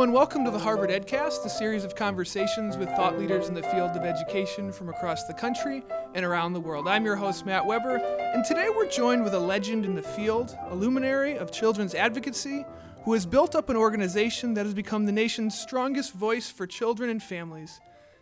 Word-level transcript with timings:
And 0.00 0.12
welcome 0.12 0.44
to 0.44 0.50
the 0.52 0.60
Harvard 0.60 0.90
EdCast, 0.90 1.44
a 1.44 1.50
series 1.50 1.82
of 1.82 1.96
conversations 1.96 2.76
with 2.76 2.88
thought 2.90 3.18
leaders 3.18 3.48
in 3.48 3.54
the 3.54 3.64
field 3.64 3.90
of 3.90 4.04
education 4.04 4.70
from 4.72 4.88
across 4.88 5.24
the 5.24 5.34
country 5.34 5.84
and 6.14 6.24
around 6.24 6.52
the 6.52 6.60
world. 6.60 6.86
I'm 6.86 7.04
your 7.04 7.16
host, 7.16 7.44
Matt 7.44 7.66
Weber, 7.66 7.96
and 7.96 8.44
today 8.44 8.68
we're 8.70 8.88
joined 8.88 9.24
with 9.24 9.34
a 9.34 9.38
legend 9.40 9.84
in 9.84 9.96
the 9.96 10.02
field, 10.02 10.56
a 10.68 10.74
luminary 10.74 11.36
of 11.36 11.50
children's 11.50 11.96
advocacy, 11.96 12.64
who 13.02 13.12
has 13.12 13.26
built 13.26 13.56
up 13.56 13.68
an 13.68 13.76
organization 13.76 14.54
that 14.54 14.66
has 14.66 14.72
become 14.72 15.04
the 15.04 15.12
nation's 15.12 15.58
strongest 15.58 16.12
voice 16.12 16.48
for 16.48 16.66
children 16.66 17.10
and 17.10 17.22
families. 17.22 17.80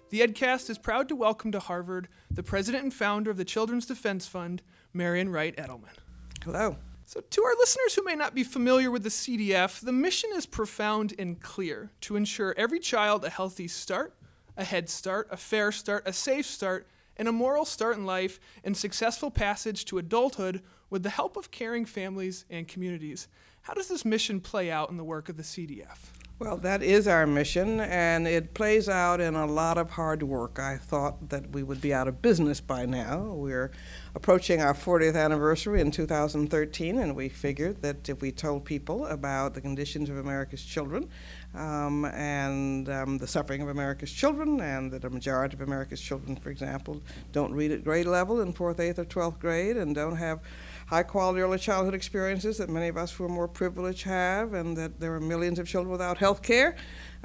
The 0.09 0.21
EdCast 0.21 0.71
is 0.71 0.79
proud 0.79 1.09
to 1.11 1.15
welcome 1.15 1.53
to 1.53 1.61
Harvard 1.61 2.09
the 2.31 2.43
president 2.43 2.85
and 2.85 2.95
founder 2.95 3.31
of 3.31 3.37
the 3.37 3.45
Children's 3.45 3.87
Defense 3.87 4.27
Fund, 4.27 4.63
Marian 4.95 5.29
Wright 5.29 5.55
Edelman. 5.57 5.95
Hello. 6.43 6.79
So, 7.09 7.21
to 7.21 7.45
our 7.45 7.55
listeners 7.57 7.95
who 7.95 8.03
may 8.03 8.17
not 8.17 8.35
be 8.35 8.43
familiar 8.43 8.91
with 8.91 9.05
the 9.05 9.11
CDF, 9.11 9.81
the 9.81 9.93
mission 9.93 10.31
is 10.35 10.45
profound 10.45 11.15
and 11.21 11.41
clear 11.41 11.93
to 12.01 12.17
ensure 12.17 12.53
every 12.57 12.81
child 12.81 13.25
a 13.25 13.31
healthy 13.31 13.69
start, 13.69 14.17
a 14.57 14.65
head 14.65 14.89
start, 14.89 15.29
a 15.31 15.37
fair 15.37 15.71
start, 15.71 16.03
a 16.05 16.13
safe 16.13 16.47
start, 16.47 16.89
and 17.17 17.29
a 17.29 17.33
moral 17.33 17.65
start 17.65 17.97
in 17.97 18.07
life 18.07 18.41
and 18.65 18.77
successful 18.77 19.31
passage 19.31 19.85
to 19.85 19.99
adulthood 19.99 20.63
with 20.91 21.05
the 21.05 21.11
help 21.11 21.37
of 21.37 21.53
caring 21.53 21.85
families 21.85 22.45
and 22.51 22.67
communities. 22.67 23.29
How 23.63 23.75
does 23.75 23.87
this 23.87 24.05
mission 24.05 24.41
play 24.41 24.69
out 24.69 24.91
in 24.91 24.97
the 24.97 25.05
work 25.05 25.29
of 25.29 25.37
the 25.37 25.45
CDF? 25.45 26.11
Well, 26.39 26.59
that 26.59 26.83
is 26.83 27.09
our 27.09 27.27
mission, 27.27 27.81
and 27.81 28.29
it 28.29 28.53
plays 28.53 28.91
out 28.91 29.23
in 29.23 29.35
a 29.35 29.47
lot 29.47 29.79
of 29.79 29.93
hard 29.93 30.23
work. 30.23 30.59
I 30.59 30.77
thought 30.77 31.31
that 31.31 31.53
we 31.53 31.63
would 31.63 31.81
be 31.81 31.95
out 31.95 32.09
of 32.09 32.21
business 32.21 32.61
by 32.61 32.85
now. 32.85 33.33
We're 33.33 33.71
approaching 34.15 34.61
our 34.61 34.75
40th 34.75 35.17
anniversary 35.17 35.81
in 35.81 35.91
2013, 35.91 36.99
and 36.99 37.17
we 37.17 37.31
figured 37.31 37.81
that 37.81 38.07
if 38.11 38.21
we 38.21 38.33
told 38.33 38.67
people 38.67 39.07
about 39.07 39.55
the 39.55 39.63
conditions 39.63 40.11
of 40.11 40.19
America's 40.19 40.63
children 40.63 41.09
um, 41.57 42.05
and 42.07 42.89
um, 42.89 43.19
the 43.19 43.27
suffering 43.27 43.63
of 43.63 43.69
America's 43.69 44.13
children, 44.13 44.61
and 44.61 44.93
that 44.93 45.05
a 45.05 45.11
majority 45.11 45.55
of 45.55 45.61
America's 45.61 46.01
children, 46.01 46.37
for 46.37 46.51
example, 46.51 47.01
don't 47.33 47.53
read 47.53 47.73
at 47.73 47.85
grade 47.85 48.07
level 48.07 48.41
in 48.41 48.53
fourth, 48.53 48.81
eighth, 48.81 48.99
or 48.99 49.05
12th 49.05 49.39
grade 49.39 49.77
and 49.77 49.95
don't 49.95 50.17
have 50.17 50.41
high 50.87 51.03
quality 51.03 51.41
early 51.41 51.59
childhood 51.59 51.95
experiences 51.95 52.59
that 52.59 52.69
many 52.69 52.89
of 52.89 52.97
us 52.97 53.13
who 53.13 53.25
are 53.25 53.29
more 53.29 53.49
privileged 53.49 54.05
have, 54.05 54.55
and 54.55 54.77
that 54.77 55.01
there 55.01 55.15
are 55.15 55.21
millions 55.21 55.59
of 55.59 55.67
children 55.67 55.91
without 55.91 56.19
health 56.19 56.43
care, 56.43 56.77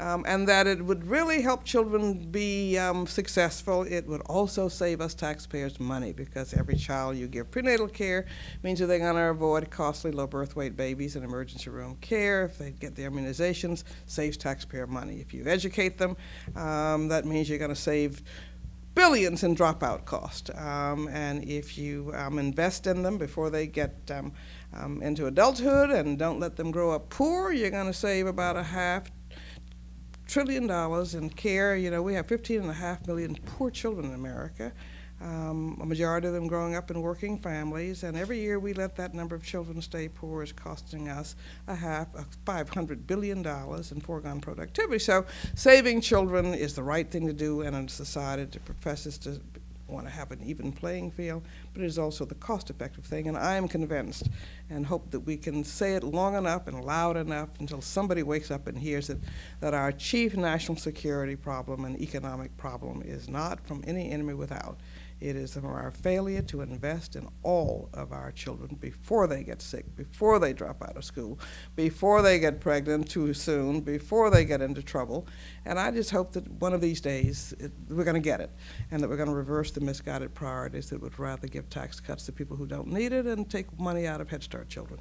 um, 0.01 0.25
and 0.27 0.47
that 0.47 0.65
it 0.65 0.83
would 0.83 1.05
really 1.05 1.41
help 1.41 1.63
children 1.63 2.31
be 2.31 2.77
um, 2.77 3.05
successful. 3.05 3.83
It 3.83 4.07
would 4.07 4.21
also 4.21 4.67
save 4.67 4.99
us 4.99 5.13
taxpayers 5.13 5.79
money 5.79 6.11
because 6.11 6.53
every 6.55 6.75
child 6.75 7.17
you 7.17 7.27
give 7.27 7.51
prenatal 7.51 7.87
care 7.87 8.25
means 8.63 8.79
that 8.79 8.87
they're 8.87 8.99
going 8.99 9.15
to 9.15 9.21
avoid 9.21 9.69
costly 9.69 10.11
low 10.11 10.25
birth 10.25 10.55
weight 10.55 10.75
babies 10.75 11.15
and 11.15 11.23
emergency 11.23 11.69
room 11.69 11.97
care. 12.01 12.45
If 12.45 12.57
they 12.57 12.71
get 12.71 12.95
their 12.95 13.11
immunizations, 13.11 13.83
saves 14.07 14.37
taxpayer 14.37 14.87
money. 14.87 15.21
If 15.21 15.35
you 15.35 15.45
educate 15.45 15.99
them, 15.99 16.17
um, 16.55 17.07
that 17.09 17.25
means 17.25 17.47
you're 17.47 17.59
going 17.59 17.69
to 17.69 17.75
save 17.75 18.23
billions 18.95 19.43
in 19.43 19.55
dropout 19.55 20.05
cost. 20.05 20.49
Um, 20.55 21.07
and 21.09 21.43
if 21.45 21.77
you 21.77 22.11
um, 22.15 22.39
invest 22.39 22.87
in 22.87 23.03
them 23.03 23.19
before 23.19 23.49
they 23.49 23.67
get 23.67 23.95
um, 24.09 24.33
um 24.73 25.01
into 25.01 25.27
adulthood 25.27 25.91
and 25.91 26.17
don't 26.17 26.39
let 26.39 26.55
them 26.55 26.71
grow 26.71 26.91
up 26.91 27.09
poor, 27.09 27.51
you're 27.51 27.69
going 27.69 27.87
to 27.87 27.93
save 27.93 28.25
about 28.25 28.57
a 28.57 28.63
half 28.63 29.11
trillion 30.31 30.65
dollars 30.65 31.13
in 31.13 31.29
care. 31.29 31.75
You 31.75 31.91
know, 31.91 32.01
we 32.01 32.13
have 32.15 32.27
15 32.27 32.61
and 32.61 32.69
a 32.69 32.73
half 32.73 33.05
million 33.05 33.35
poor 33.45 33.69
children 33.69 34.05
in 34.05 34.13
America 34.13 34.71
um, 35.21 35.77
a 35.81 35.85
majority 35.85 36.27
of 36.27 36.33
them 36.33 36.47
growing 36.47 36.75
up 36.75 36.89
in 36.89 37.01
working 37.01 37.37
families, 37.37 38.03
and 38.03 38.17
every 38.17 38.39
year 38.39 38.59
we 38.59 38.73
let 38.73 38.95
that 38.95 39.13
number 39.13 39.35
of 39.35 39.43
children 39.43 39.81
stay 39.81 40.07
poor 40.07 40.41
is 40.41 40.51
costing 40.51 41.09
us 41.09 41.35
a 41.67 41.75
half, 41.75 42.07
a 42.15 42.25
$500 42.45 43.05
billion 43.05 43.45
in 43.45 44.01
foregone 44.01 44.41
productivity. 44.41 44.99
So 44.99 45.25
saving 45.55 46.01
children 46.01 46.53
is 46.53 46.73
the 46.73 46.83
right 46.83 47.09
thing 47.09 47.27
to 47.27 47.33
do 47.33 47.61
and 47.61 47.75
in 47.75 47.85
a 47.85 47.89
society 47.89 48.45
that 48.45 48.65
professes 48.65 49.17
to 49.19 49.39
want 49.91 50.07
to 50.07 50.11
have 50.11 50.31
an 50.31 50.41
even 50.43 50.71
playing 50.71 51.11
field, 51.11 51.43
but 51.73 51.83
it 51.83 51.85
is 51.85 51.99
also 51.99 52.25
the 52.25 52.35
cost-effective 52.35 53.03
thing, 53.03 53.27
and 53.27 53.37
I 53.37 53.55
am 53.55 53.67
convinced 53.67 54.29
and 54.69 54.85
hope 54.85 55.11
that 55.11 55.19
we 55.21 55.37
can 55.37 55.63
say 55.63 55.95
it 55.95 56.03
long 56.03 56.35
enough 56.35 56.67
and 56.67 56.83
loud 56.83 57.17
enough 57.17 57.49
until 57.59 57.81
somebody 57.81 58.23
wakes 58.23 58.51
up 58.51 58.67
and 58.67 58.77
hears 58.77 59.09
it, 59.09 59.19
that 59.59 59.73
our 59.73 59.91
chief 59.91 60.35
national 60.35 60.77
security 60.77 61.35
problem 61.35 61.85
and 61.85 61.99
economic 61.99 62.55
problem 62.57 63.01
is 63.05 63.29
not 63.29 63.65
from 63.67 63.83
any 63.85 64.11
enemy 64.11 64.33
without. 64.33 64.79
It 65.21 65.35
is 65.35 65.53
from 65.53 65.67
our 65.67 65.91
failure 65.91 66.41
to 66.41 66.61
invest 66.61 67.15
in 67.15 67.27
all 67.43 67.89
of 67.93 68.11
our 68.11 68.31
children 68.31 68.75
before 68.79 69.27
they 69.27 69.43
get 69.43 69.61
sick, 69.61 69.95
before 69.95 70.39
they 70.39 70.51
drop 70.51 70.81
out 70.81 70.97
of 70.97 71.05
school, 71.05 71.39
before 71.75 72.23
they 72.23 72.39
get 72.39 72.59
pregnant 72.59 73.07
too 73.07 73.35
soon, 73.35 73.81
before 73.81 74.31
they 74.31 74.45
get 74.45 74.63
into 74.63 74.81
trouble. 74.81 75.27
And 75.65 75.79
I 75.79 75.91
just 75.91 76.09
hope 76.09 76.31
that 76.33 76.49
one 76.53 76.73
of 76.73 76.81
these 76.81 76.99
days 76.99 77.53
it, 77.59 77.71
we're 77.87 78.03
going 78.03 78.15
to 78.15 78.19
get 78.19 78.41
it 78.41 78.49
and 78.89 78.99
that 79.03 79.07
we're 79.07 79.15
going 79.15 79.29
to 79.29 79.35
reverse 79.35 79.69
the 79.69 79.81
misguided 79.81 80.33
priorities 80.33 80.89
that 80.89 80.99
would 80.99 81.19
rather 81.19 81.47
give 81.47 81.69
tax 81.69 81.99
cuts 81.99 82.25
to 82.25 82.31
people 82.31 82.57
who 82.57 82.65
don't 82.65 82.87
need 82.87 83.13
it 83.13 83.27
and 83.27 83.47
take 83.47 83.79
money 83.79 84.07
out 84.07 84.21
of 84.21 84.29
Head 84.29 84.41
Start 84.41 84.69
children. 84.69 84.99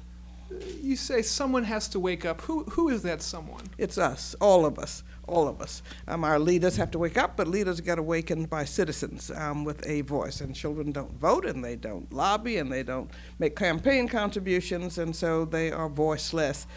You 0.81 0.95
say 0.95 1.21
someone 1.21 1.63
has 1.63 1.87
to 1.89 1.99
wake 1.99 2.25
up. 2.25 2.41
Who, 2.41 2.63
who 2.65 2.89
is 2.89 3.01
that 3.03 3.21
someone? 3.21 3.63
It's 3.77 3.97
us, 3.97 4.35
all 4.39 4.65
of 4.65 4.79
us 4.79 5.03
all 5.31 5.47
of 5.47 5.61
us. 5.61 5.81
Um, 6.07 6.23
our 6.23 6.39
leaders 6.39 6.75
have 6.77 6.91
to 6.91 6.99
wake 6.99 7.17
up, 7.17 7.37
but 7.37 7.47
leaders 7.47 7.79
get 7.79 7.97
awakened 7.97 8.49
by 8.49 8.65
citizens 8.65 9.31
um, 9.31 9.63
with 9.63 9.87
a 9.87 10.01
voice. 10.01 10.41
And 10.41 10.55
children 10.55 10.91
don't 10.91 11.13
vote, 11.19 11.45
and 11.45 11.63
they 11.63 11.75
don't 11.75 12.11
lobby, 12.11 12.57
and 12.57 12.71
they 12.71 12.83
don't 12.83 13.09
make 13.39 13.55
campaign 13.55 14.07
contributions, 14.07 14.97
and 14.97 15.15
so 15.15 15.45
they 15.45 15.71
are 15.71 15.89
voiceless. 15.89 16.67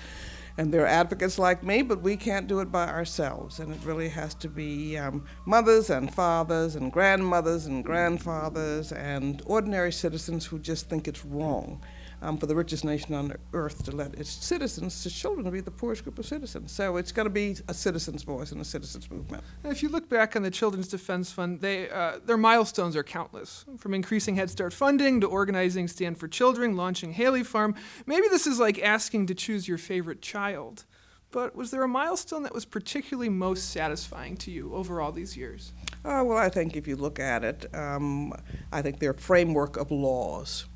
And 0.57 0.73
there 0.73 0.85
are 0.85 0.87
advocates 0.87 1.37
like 1.37 1.65
me, 1.65 1.83
but 1.83 2.01
we 2.01 2.17
can't 2.17 2.47
do 2.47 2.61
it 2.61 2.71
by 2.71 2.87
ourselves. 2.87 3.59
And 3.59 3.75
it 3.75 3.81
really 3.85 4.09
has 4.11 4.35
to 4.37 4.49
be 4.49 4.97
um, 4.97 5.25
mothers 5.47 5.91
and 5.91 6.15
fathers 6.15 6.77
and 6.77 6.93
grandmothers 6.93 7.67
and 7.67 7.85
grandfathers 7.85 8.93
and 8.93 9.43
ordinary 9.47 9.91
citizens 9.91 10.47
who 10.47 10.61
just 10.61 10.89
think 10.89 11.09
it's 11.09 11.25
wrong 11.25 11.83
um, 12.25 12.39
for 12.39 12.47
the 12.47 12.55
richest 12.55 12.85
nation 12.85 13.15
on 13.15 13.37
earth 13.53 13.85
to 13.85 13.93
let 13.93 14.15
its 14.15 14.31
citizens, 14.31 15.05
its 15.05 15.15
children, 15.15 15.49
be 15.51 15.61
the 15.61 15.71
poorest 15.71 16.05
group 16.05 16.19
of 16.19 16.25
citizens. 16.25 16.73
So 16.73 16.97
it's 16.97 17.13
going 17.13 17.27
to 17.27 17.31
be 17.31 17.57
a 17.69 17.75
citizen's 17.75 18.23
voice 18.23 18.51
and 18.51 18.61
a 18.61 18.65
citizen's 18.65 19.11
movement. 19.11 19.45
if 19.63 19.83
you 19.83 19.91
look 19.91 20.09
back 20.09 20.35
on 20.35 20.43
the 20.43 20.51
Children's 20.51 20.89
Defense 20.89 21.31
Fund, 21.31 21.61
they, 21.61 21.91
uh, 21.91 22.19
their 22.25 22.39
milestones 22.39 22.97
are 22.97 23.03
countless, 23.03 23.67
from 23.77 23.93
increasing 23.93 24.37
Head 24.37 24.49
Start 24.49 24.73
funding 24.73 25.21
to 25.21 25.27
organizing 25.27 25.87
Stand 25.87 26.19
for 26.19 26.27
Children, 26.27 26.77
launching 26.77 27.13
Haley 27.13 27.45
Farm. 27.45 27.75
Maybe 28.07 28.27
this 28.29 28.47
is 28.47 28.59
like 28.59 28.83
asking 28.83 29.27
to 29.27 29.35
choose 29.35 29.69
your 29.69 29.79
favorite 29.79 30.23
child. 30.23 30.87
But 31.31 31.57
was 31.57 31.73
there 31.73 31.83
a 31.83 31.89
milestone 31.89 32.45
that 32.45 32.55
was 32.55 32.65
particularly 32.65 33.29
most 33.29 33.71
satisfying 33.71 34.37
to 34.37 34.53
you 34.53 34.73
over 34.73 35.01
all 35.01 35.11
these 35.11 35.37
years? 35.37 35.73
Uh, 36.05 36.23
well, 36.25 36.39
I 36.39 36.49
think 36.49 36.77
if 36.77 36.87
you 36.87 36.95
look 36.95 37.19
at 37.19 37.43
it, 37.43 37.75
um, 37.75 38.33
I 38.71 38.83
think 38.83 39.01
their 39.01 39.15
framework 39.15 39.77
of 39.77 39.91
laws 39.91 40.67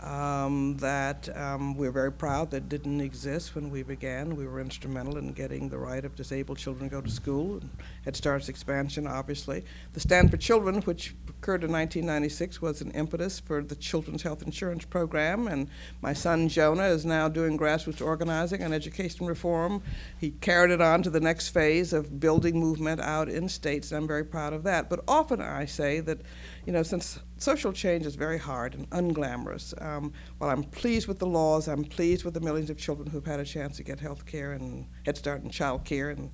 um, 0.00 0.76
that 0.78 1.28
um, 1.36 1.76
we're 1.76 1.90
very 1.90 2.12
proud 2.12 2.50
that 2.50 2.68
didn't 2.68 3.00
exist 3.00 3.54
when 3.54 3.70
we 3.70 3.82
began. 3.82 4.36
We 4.36 4.46
were 4.46 4.60
instrumental 4.60 5.18
in 5.18 5.32
getting 5.32 5.68
the 5.68 5.78
right 5.78 6.04
of 6.04 6.14
disabled 6.14 6.58
children 6.58 6.88
to 6.88 6.94
go 6.94 7.00
to 7.00 7.10
school. 7.10 7.58
And 7.58 7.70
Head 8.04 8.16
Start's 8.16 8.48
expansion, 8.48 9.06
obviously. 9.06 9.64
The 9.92 10.00
Stand 10.00 10.30
for 10.30 10.36
Children, 10.36 10.82
which 10.82 11.14
occurred 11.28 11.64
in 11.64 11.72
1996, 11.72 12.60
was 12.60 12.80
an 12.80 12.90
impetus 12.92 13.40
for 13.40 13.62
the 13.62 13.76
Children's 13.76 14.22
Health 14.22 14.42
Insurance 14.42 14.84
Program. 14.84 15.48
And 15.48 15.68
my 16.02 16.12
son 16.12 16.48
Jonah 16.48 16.86
is 16.86 17.04
now 17.04 17.28
doing 17.28 17.58
grassroots 17.58 18.04
organizing 18.04 18.62
and 18.62 18.74
education 18.74 19.26
reform. 19.26 19.82
He 20.18 20.30
carried 20.30 20.70
it 20.70 20.80
on 20.80 21.02
to 21.02 21.10
the 21.10 21.20
next 21.20 21.48
phase 21.48 21.92
of 21.92 22.20
building 22.20 22.60
movement 22.60 23.00
out 23.00 23.28
in 23.28 23.48
states, 23.48 23.90
and 23.90 23.98
I'm 23.98 24.06
very 24.06 24.24
proud 24.24 24.52
of 24.52 24.62
that. 24.64 24.90
But 24.90 25.00
often 25.08 25.40
I 25.40 25.64
say 25.64 26.00
that 26.00 26.20
you 26.66 26.72
know, 26.72 26.82
since 26.82 27.20
social 27.38 27.72
change 27.72 28.06
is 28.06 28.14
very 28.14 28.38
hard 28.38 28.74
and 28.74 28.88
unglamorous, 28.90 29.74
um, 29.82 30.12
while 30.38 30.50
I'm 30.50 30.62
pleased 30.62 31.06
with 31.06 31.18
the 31.18 31.26
laws, 31.26 31.68
I'm 31.68 31.84
pleased 31.84 32.24
with 32.24 32.34
the 32.34 32.40
millions 32.40 32.70
of 32.70 32.78
children 32.78 33.08
who've 33.08 33.24
had 33.24 33.40
a 33.40 33.44
chance 33.44 33.76
to 33.76 33.82
get 33.82 34.00
health 34.00 34.24
care 34.26 34.52
and 34.52 34.86
Head 35.04 35.16
Start 35.16 35.42
and 35.42 35.52
child 35.52 35.84
care. 35.84 36.10
And 36.10 36.30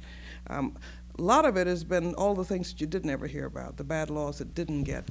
um, 0.49 0.79
a 1.19 1.23
lot 1.23 1.45
of 1.45 1.57
it 1.57 1.67
has 1.67 1.85
been 1.85 2.15
all 2.15 2.35
the 2.35 2.45
things 2.45 2.73
that 2.73 2.81
you 2.81 2.87
didn't 2.87 3.11
ever 3.11 3.27
hear 3.27 3.47
about, 3.47 3.77
the 3.77 3.85
bad 3.85 4.11
laws 4.11 4.39
that 4.39 4.55
didn't 4.55 4.85
get, 4.85 5.05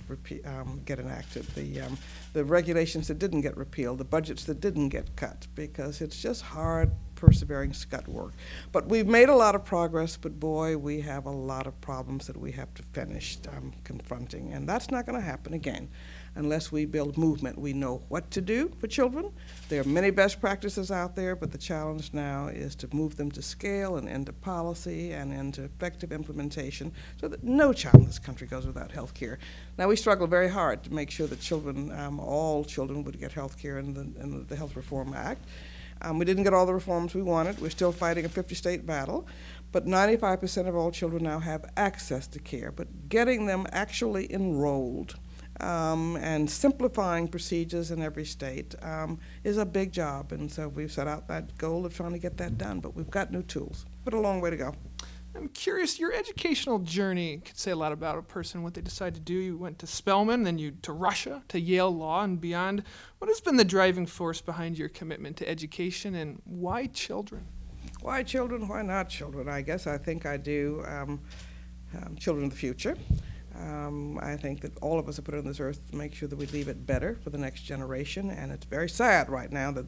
um, 0.45 0.81
get 0.86 1.00
enacted, 1.00 1.45
the, 1.56 1.81
um, 1.81 1.98
the 2.33 2.44
regulations 2.44 3.07
that 3.07 3.19
didn't 3.19 3.42
get 3.42 3.56
repealed, 3.57 3.98
the 3.98 4.06
budgets 4.06 4.45
that 4.45 4.62
didn't 4.62 4.89
get 4.89 5.15
cut, 5.15 5.45
because 5.56 6.01
it's 6.01 6.19
just 6.21 6.42
hard 6.42 6.92
persevering 7.21 7.71
scut 7.71 8.07
work. 8.07 8.33
But 8.71 8.88
we've 8.88 9.07
made 9.07 9.29
a 9.29 9.35
lot 9.35 9.53
of 9.53 9.63
progress, 9.63 10.18
but 10.18 10.39
boy, 10.39 10.75
we 10.75 11.01
have 11.01 11.27
a 11.27 11.31
lot 11.31 11.68
of 11.68 11.79
problems 11.79 12.25
that 12.25 12.35
we 12.35 12.51
have 12.53 12.73
to 12.73 12.83
finish 12.94 13.38
um, 13.56 13.71
confronting. 13.83 14.53
And 14.53 14.68
that's 14.68 14.89
not 14.89 15.06
going 15.06 15.19
to 15.19 15.25
happen 15.25 15.53
again 15.53 15.88
unless 16.35 16.71
we 16.71 16.85
build 16.85 17.18
movement. 17.18 17.57
We 17.59 17.73
know 17.73 18.01
what 18.07 18.31
to 18.31 18.41
do 18.41 18.71
for 18.79 18.88
children. 18.88 19.31
There 19.69 19.81
are 19.81 19.85
many 19.85 20.09
best 20.09 20.41
practices 20.41 20.89
out 20.89 21.15
there, 21.15 21.35
but 21.35 21.51
the 21.51 21.57
challenge 21.57 22.12
now 22.13 22.47
is 22.47 22.73
to 22.77 22.88
move 22.91 23.18
them 23.18 23.29
to 23.31 23.41
scale 23.41 23.97
and 23.97 24.09
into 24.09 24.33
policy 24.33 25.12
and 25.12 25.33
into 25.33 25.63
effective 25.63 26.12
implementation 26.12 26.91
so 27.19 27.27
that 27.27 27.44
no 27.44 27.71
child 27.74 27.95
in 27.95 28.06
this 28.06 28.19
country 28.19 28.47
goes 28.47 28.65
without 28.65 28.91
health 28.91 29.13
care. 29.13 29.38
Now, 29.77 29.88
we 29.88 29.95
struggle 29.95 30.25
very 30.25 30.50
hard 30.50 30.83
to 30.83 30.94
make 30.94 31.12
sure 31.12 31.27
that 31.27 31.39
children, 31.39 31.91
um, 31.91 32.19
all 32.19 32.63
children, 32.63 33.03
would 33.03 33.19
get 33.19 33.31
health 33.31 33.59
care 33.59 33.77
in 33.77 33.94
the, 33.94 34.01
in 34.21 34.45
the 34.47 34.56
Health 34.56 34.75
Reform 34.75 35.13
Act. 35.13 35.45
Um, 36.01 36.18
we 36.18 36.25
didn't 36.25 36.44
get 36.44 36.53
all 36.53 36.65
the 36.65 36.74
reforms 36.74 37.13
we 37.13 37.21
wanted. 37.21 37.59
We're 37.59 37.69
still 37.69 37.92
fighting 37.92 38.25
a 38.25 38.30
50 38.30 38.56
state 38.56 38.86
battle. 38.86 39.27
but 39.71 39.86
95% 39.86 40.68
of 40.68 40.75
all 40.75 40.92
children 40.92 41.24
now 41.24 41.39
have 41.39 41.65
access 41.77 42.27
to 42.27 42.39
care. 42.39 42.71
But 42.71 43.09
getting 43.09 43.45
them 43.45 43.65
actually 43.71 44.31
enrolled 44.33 45.15
um, 45.59 46.18
and 46.18 46.50
simplifying 46.50 47.27
procedures 47.27 47.92
in 47.92 48.01
every 48.01 48.25
state 48.25 48.75
um, 48.81 49.19
is 49.44 49.57
a 49.57 49.65
big 49.65 49.92
job. 49.92 50.31
And 50.31 50.51
so 50.51 50.68
we've 50.68 50.92
set 50.92 51.07
out 51.07 51.27
that 51.27 51.57
goal 51.57 51.86
of 51.86 51.95
trying 51.95 52.12
to 52.13 52.19
get 52.19 52.38
that 52.38 52.57
done. 52.57 52.80
But 52.80 52.95
we've 52.95 53.09
got 53.09 53.31
new 53.31 53.44
tools, 53.44 53.86
but 54.03 54.13
a 54.13 54.19
long 54.19 54.42
way 54.42 54.50
to 54.50 54.57
go. 54.57 54.75
I'm 55.36 55.48
curious, 55.50 55.98
your 55.98 56.13
educational 56.13 56.80
journey 56.80 57.38
could 57.38 57.57
say 57.57 57.72
a 57.72 57.75
lot 57.75 57.94
about 57.94 58.18
a 58.18 58.22
person, 58.22 58.63
what 58.63 58.74
they 58.74 58.81
decide 58.81 59.13
to 59.16 59.22
do. 59.22 59.33
You 59.33 59.57
went 59.57 59.80
to 59.80 59.88
Spelman, 59.88 60.44
then 60.44 60.57
you 60.57 60.72
to 60.81 60.92
Russia, 60.92 61.42
to 61.48 61.60
Yale 61.60 61.89
Law, 61.95 62.24
and 62.24 62.39
beyond. 62.39 62.83
What 63.19 63.30
has 63.30 63.39
been 63.39 63.56
the 63.56 63.63
driving 63.63 64.06
force 64.06 64.42
behind 64.42 64.78
your 64.78 64.89
commitment 64.89 65.38
to 65.38 65.48
education, 65.48 66.16
and 66.16 66.42
why 66.44 66.88
children? 66.88 67.45
Why 68.01 68.24
children? 68.24 68.68
Why 68.68 68.81
not 68.81 69.10
children? 69.10 69.48
I 69.48 69.62
guess 69.62 69.88
I 69.88 69.98
think 69.98 70.25
I 70.25 70.38
do. 70.38 70.83
Um, 70.86 71.22
um, 71.95 72.16
children 72.16 72.45
of 72.45 72.51
the 72.51 72.57
future. 72.57 72.95
Um, 73.56 74.19
I 74.21 74.38
think 74.38 74.62
that 74.62 74.77
all 74.81 74.98
of 74.98 75.09
us 75.09 75.19
are 75.19 75.21
put 75.21 75.36
on 75.36 75.45
this 75.45 75.59
earth 75.59 75.81
to 75.92 75.95
make 75.98 76.13
sure 76.13 76.27
that 76.27 76.38
we 76.38 76.45
leave 76.48 76.68
it 76.68 76.86
better 76.86 77.19
for 77.24 77.30
the 77.30 77.38
next 77.38 77.62
generation, 77.62 78.30
and 78.30 78.51
it's 78.51 78.65
very 78.65 78.89
sad 78.89 79.30
right 79.30 79.51
now 79.51 79.71
that 79.71 79.86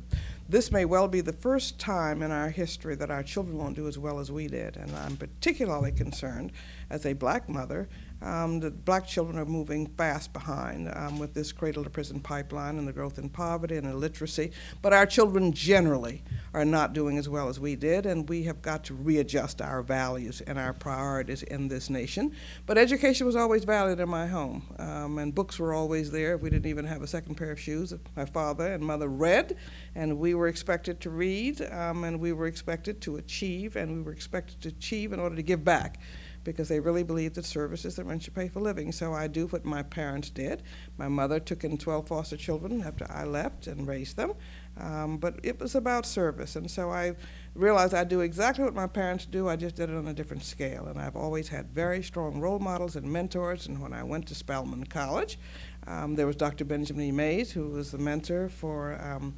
this 0.50 0.72
may 0.72 0.86
well 0.86 1.08
be 1.08 1.22
the 1.22 1.34
first 1.34 1.80
time 1.80 2.22
in 2.22 2.32
our 2.32 2.50
history 2.50 2.96
that 2.96 3.10
our 3.10 3.24
children 3.24 3.58
won't 3.58 3.76
do 3.76 3.88
as 3.88 3.98
well 3.98 4.20
as 4.20 4.32
we 4.32 4.48
did. 4.48 4.76
And 4.76 4.94
I'm 4.96 5.16
particularly 5.16 5.92
concerned 5.92 6.52
as 6.90 7.06
a 7.06 7.14
black 7.14 7.48
mother 7.48 7.88
um, 8.24 8.60
that 8.62 8.86
black 8.86 9.06
children 9.06 9.38
are 9.38 9.46
moving 9.46 9.88
fast 9.98 10.34
behind 10.34 10.92
um, 10.96 11.20
with 11.20 11.34
this 11.34 11.52
cradle 11.52 11.84
to 11.84 11.90
prison 11.90 12.20
pipeline 12.20 12.78
and 12.78 12.88
the 12.88 12.94
growth 12.94 13.20
in 13.20 13.30
poverty 13.30 13.76
and 13.76 13.86
illiteracy. 13.86 14.52
But 14.82 14.94
our 14.94 15.06
children 15.06 15.52
generally 15.52 16.24
are 16.54 16.66
not 16.66 16.94
doing 16.94 17.18
as 17.18 17.28
well 17.28 17.50
as 17.50 17.60
we 17.60 17.76
did, 17.76 18.06
and 18.06 18.28
we 18.30 18.44
have 18.44 18.62
got 18.62 18.84
to 18.86 18.94
readjust 18.94 19.62
our 19.62 19.82
values 19.82 20.42
and 20.42 20.58
our 20.58 20.74
priorities 20.74 21.44
in 21.44 21.68
this 21.68 21.90
nation. 21.90 22.34
But 22.66 22.78
education 22.78 23.26
was 23.26 23.36
always 23.36 23.64
valued 23.64 24.00
in 24.00 24.10
my 24.10 24.28
home, 24.28 24.64
um, 24.80 25.18
and 25.18 25.34
books 25.34 25.60
were 25.60 25.74
always 25.74 26.12
there. 26.12 26.38
We 26.38 26.50
didn't 26.50 26.70
even 26.70 26.86
have 26.86 27.02
a 27.02 27.08
second 27.08 27.36
pair 27.36 27.52
of 27.52 27.60
shoes. 27.60 27.94
My 28.16 28.26
father 28.26 28.74
and 28.74 28.84
mother 28.84 29.08
read, 29.08 29.58
and 29.96 30.18
we 30.18 30.36
were 30.36 30.48
expected 30.48 31.02
to 31.02 31.10
read, 31.10 31.62
um, 31.72 32.04
and 32.04 32.20
we 32.20 32.34
were 32.34 32.48
expected 32.48 33.02
to 33.02 33.18
achieve, 33.18 33.76
and 33.76 33.98
we 33.98 34.02
were 34.04 34.14
expected 34.14 34.62
to 34.62 34.70
achieve 34.70 35.12
in 35.12 35.20
order 35.20 35.36
to 35.36 35.44
give 35.44 35.66
back 35.66 36.00
because 36.44 36.68
they 36.68 36.80
really 36.80 37.04
believed 37.04 37.36
that 37.36 37.46
service 37.46 37.86
is 37.86 37.96
the 37.96 38.04
rent 38.04 38.26
you 38.28 38.34
pay 38.34 38.48
for 38.48 38.60
living. 38.60 38.92
So 38.92 39.14
I 39.14 39.28
do 39.28 39.48
what 39.48 39.66
my 39.66 39.84
parents 39.84 40.30
did. 40.30 40.64
My 40.98 41.08
mother 41.08 41.40
took 41.40 41.64
in 41.64 41.78
12 41.78 42.08
foster 42.08 42.38
children 42.38 42.82
after 42.82 43.06
I 43.10 43.24
left 43.24 43.68
and 43.68 43.88
raised 43.88 44.18
them. 44.18 44.34
Um, 44.78 45.18
but 45.18 45.40
it 45.44 45.60
was 45.60 45.76
about 45.76 46.06
service. 46.06 46.56
And 46.56 46.70
so 46.70 46.90
I 46.90 47.16
realized 47.56 47.94
I 47.94 48.04
do 48.04 48.22
exactly 48.22 48.64
what 48.64 48.74
my 48.74 48.88
parents 48.88 49.26
do, 49.26 49.48
I 49.48 49.56
just 49.56 49.76
did 49.76 49.90
it 49.90 49.96
on 49.96 50.08
a 50.08 50.14
different 50.14 50.44
scale. 50.44 50.88
And 50.88 51.00
I've 51.00 51.16
always 51.16 51.48
had 51.48 51.70
very 51.70 52.02
strong 52.02 52.40
role 52.40 52.60
models 52.60 52.96
and 52.96 53.06
mentors. 53.12 53.68
And 53.68 53.80
when 53.80 53.94
I 53.94 54.04
went 54.04 54.28
to 54.28 54.36
Spelman 54.36 54.86
College, 54.86 55.38
um, 55.86 56.16
there 56.16 56.26
was 56.26 56.36
Dr. 56.36 56.66
Benjamin 56.66 57.06
E. 57.06 57.12
Mays, 57.12 57.52
who 57.52 57.70
was 57.70 57.92
the 57.92 57.98
mentor 57.98 58.50
for. 58.50 59.00
Um, 59.02 59.36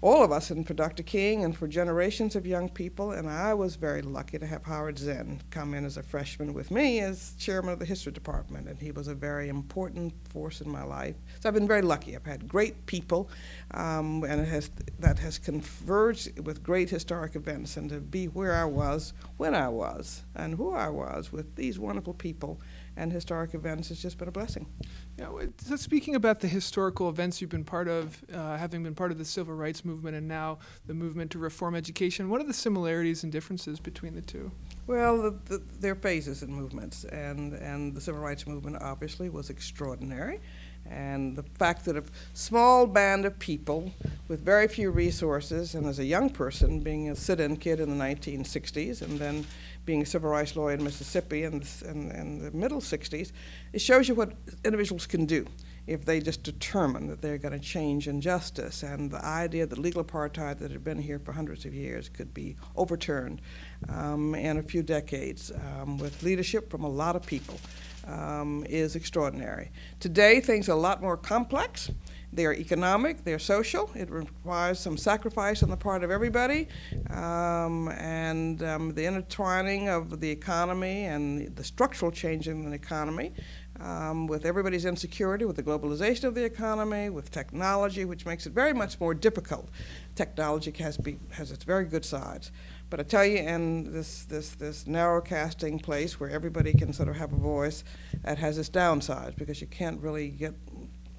all 0.00 0.22
of 0.22 0.32
us 0.32 0.50
and 0.50 0.66
for 0.66 0.74
Dr. 0.74 1.02
King 1.02 1.44
and 1.44 1.56
for 1.56 1.66
generations 1.66 2.36
of 2.36 2.46
young 2.46 2.68
people. 2.68 3.12
And 3.12 3.28
I 3.28 3.54
was 3.54 3.76
very 3.76 4.02
lucky 4.02 4.38
to 4.38 4.46
have 4.46 4.64
Howard 4.64 4.98
Zinn 4.98 5.40
come 5.50 5.74
in 5.74 5.84
as 5.84 5.96
a 5.96 6.02
freshman 6.02 6.54
with 6.54 6.70
me 6.70 7.00
as 7.00 7.34
chairman 7.38 7.72
of 7.72 7.78
the 7.78 7.84
history 7.84 8.12
department. 8.12 8.68
And 8.68 8.80
he 8.80 8.92
was 8.92 9.08
a 9.08 9.14
very 9.14 9.48
important 9.48 10.12
force 10.28 10.60
in 10.60 10.70
my 10.70 10.84
life. 10.84 11.16
So 11.40 11.48
I've 11.48 11.54
been 11.54 11.66
very 11.66 11.82
lucky. 11.82 12.14
I've 12.14 12.24
had 12.24 12.48
great 12.48 12.86
people, 12.86 13.28
um, 13.72 14.24
and 14.24 14.40
it 14.40 14.48
has, 14.48 14.70
that 14.98 15.18
has 15.18 15.38
converged 15.38 16.38
with 16.40 16.62
great 16.62 16.90
historic 16.90 17.34
events. 17.34 17.76
And 17.76 17.90
to 17.90 18.00
be 18.00 18.26
where 18.26 18.54
I 18.54 18.64
was, 18.64 19.12
when 19.36 19.54
I 19.54 19.68
was, 19.68 20.22
and 20.34 20.54
who 20.54 20.72
I 20.74 20.88
was 20.88 21.32
with 21.32 21.56
these 21.56 21.78
wonderful 21.78 22.14
people 22.14 22.60
and 22.98 23.12
historic 23.12 23.54
events 23.54 23.88
has 23.88 24.02
just 24.02 24.18
been 24.18 24.28
a 24.28 24.32
blessing. 24.32 24.66
Yeah, 25.16 25.30
so 25.58 25.76
speaking 25.76 26.16
about 26.16 26.40
the 26.40 26.48
historical 26.48 27.08
events 27.08 27.40
you've 27.40 27.50
been 27.50 27.64
part 27.64 27.88
of, 27.88 28.22
uh, 28.34 28.56
having 28.56 28.82
been 28.82 28.94
part 28.94 29.12
of 29.12 29.18
the 29.18 29.24
civil 29.24 29.54
rights 29.54 29.84
movement 29.84 30.16
and 30.16 30.26
now 30.26 30.58
the 30.86 30.94
movement 30.94 31.30
to 31.30 31.38
reform 31.38 31.74
education, 31.74 32.28
what 32.28 32.40
are 32.40 32.44
the 32.44 32.52
similarities 32.52 33.22
and 33.22 33.32
differences 33.32 33.80
between 33.80 34.14
the 34.14 34.22
two? 34.22 34.50
Well, 34.86 35.22
the, 35.22 35.30
the, 35.44 35.62
there 35.80 35.92
are 35.92 35.96
phases 35.96 36.42
and 36.42 36.52
movements, 36.52 37.04
and, 37.04 37.52
and 37.54 37.94
the 37.94 38.00
civil 38.00 38.20
rights 38.20 38.46
movement 38.46 38.82
obviously 38.82 39.28
was 39.28 39.50
extraordinary. 39.50 40.40
And 40.90 41.36
the 41.36 41.42
fact 41.42 41.84
that 41.84 41.96
a 41.96 42.04
small 42.32 42.86
band 42.86 43.26
of 43.26 43.38
people 43.38 43.92
with 44.26 44.42
very 44.42 44.66
few 44.68 44.90
resources, 44.90 45.74
and 45.74 45.86
as 45.86 45.98
a 45.98 46.04
young 46.04 46.30
person, 46.30 46.80
being 46.80 47.10
a 47.10 47.16
sit 47.16 47.40
in 47.40 47.56
kid 47.58 47.80
in 47.80 47.90
the 47.90 48.04
1960s, 48.04 49.02
and 49.02 49.18
then 49.18 49.44
being 49.88 50.02
a 50.02 50.06
civil 50.06 50.28
rights 50.28 50.54
lawyer 50.54 50.74
in 50.74 50.84
Mississippi 50.84 51.44
in 51.44 51.60
the, 51.60 51.88
in, 51.88 52.10
in 52.10 52.42
the 52.42 52.50
middle 52.50 52.78
60s, 52.78 53.32
it 53.72 53.80
shows 53.80 54.06
you 54.06 54.14
what 54.14 54.34
individuals 54.62 55.06
can 55.06 55.24
do 55.24 55.46
if 55.86 56.04
they 56.04 56.20
just 56.20 56.42
determine 56.42 57.06
that 57.06 57.22
they're 57.22 57.38
going 57.38 57.58
to 57.58 57.58
change 57.58 58.06
injustice. 58.06 58.82
And 58.82 59.10
the 59.10 59.24
idea 59.24 59.64
that 59.66 59.78
legal 59.78 60.04
apartheid 60.04 60.58
that 60.58 60.70
had 60.70 60.84
been 60.84 61.00
here 61.00 61.18
for 61.18 61.32
hundreds 61.32 61.64
of 61.64 61.72
years 61.72 62.10
could 62.10 62.34
be 62.34 62.56
overturned 62.76 63.40
um, 63.88 64.34
in 64.34 64.58
a 64.58 64.62
few 64.62 64.82
decades 64.82 65.50
um, 65.80 65.96
with 65.96 66.22
leadership 66.22 66.70
from 66.70 66.84
a 66.84 66.88
lot 66.88 67.16
of 67.16 67.24
people 67.24 67.58
um, 68.06 68.66
is 68.68 68.94
extraordinary. 68.94 69.70
Today, 70.00 70.42
things 70.42 70.68
are 70.68 70.72
a 70.72 70.82
lot 70.88 71.00
more 71.00 71.16
complex. 71.16 71.90
They're 72.32 72.54
economic, 72.54 73.24
they're 73.24 73.38
social. 73.38 73.90
It 73.94 74.10
requires 74.10 74.78
some 74.78 74.96
sacrifice 74.96 75.62
on 75.62 75.70
the 75.70 75.76
part 75.76 76.04
of 76.04 76.10
everybody. 76.10 76.68
Um, 77.10 77.88
and 77.88 78.62
um, 78.62 78.94
the 78.94 79.06
intertwining 79.06 79.88
of 79.88 80.20
the 80.20 80.30
economy 80.30 81.06
and 81.06 81.54
the 81.56 81.64
structural 81.64 82.10
change 82.10 82.46
in 82.48 82.68
the 82.68 82.76
economy 82.76 83.32
um, 83.80 84.26
with 84.26 84.44
everybody's 84.44 84.84
insecurity, 84.84 85.44
with 85.44 85.56
the 85.56 85.62
globalization 85.62 86.24
of 86.24 86.34
the 86.34 86.44
economy, 86.44 87.10
with 87.10 87.30
technology, 87.30 88.04
which 88.04 88.26
makes 88.26 88.46
it 88.46 88.52
very 88.52 88.72
much 88.72 88.98
more 89.00 89.14
difficult. 89.14 89.68
Technology 90.14 90.72
has, 90.82 90.96
be, 90.96 91.18
has 91.30 91.50
its 91.52 91.64
very 91.64 91.84
good 91.84 92.04
sides. 92.04 92.50
But 92.90 93.00
I 93.00 93.02
tell 93.02 93.24
you, 93.24 93.38
in 93.38 93.92
this, 93.92 94.24
this, 94.24 94.50
this 94.50 94.86
narrow 94.86 95.20
casting 95.20 95.78
place 95.78 96.18
where 96.18 96.30
everybody 96.30 96.72
can 96.72 96.92
sort 96.92 97.08
of 97.08 97.16
have 97.16 97.32
a 97.32 97.36
voice, 97.36 97.84
that 98.24 98.38
has 98.38 98.58
its 98.58 98.70
downsides 98.70 99.36
because 99.36 99.60
you 99.60 99.66
can't 99.66 100.00
really 100.00 100.28
get 100.28 100.54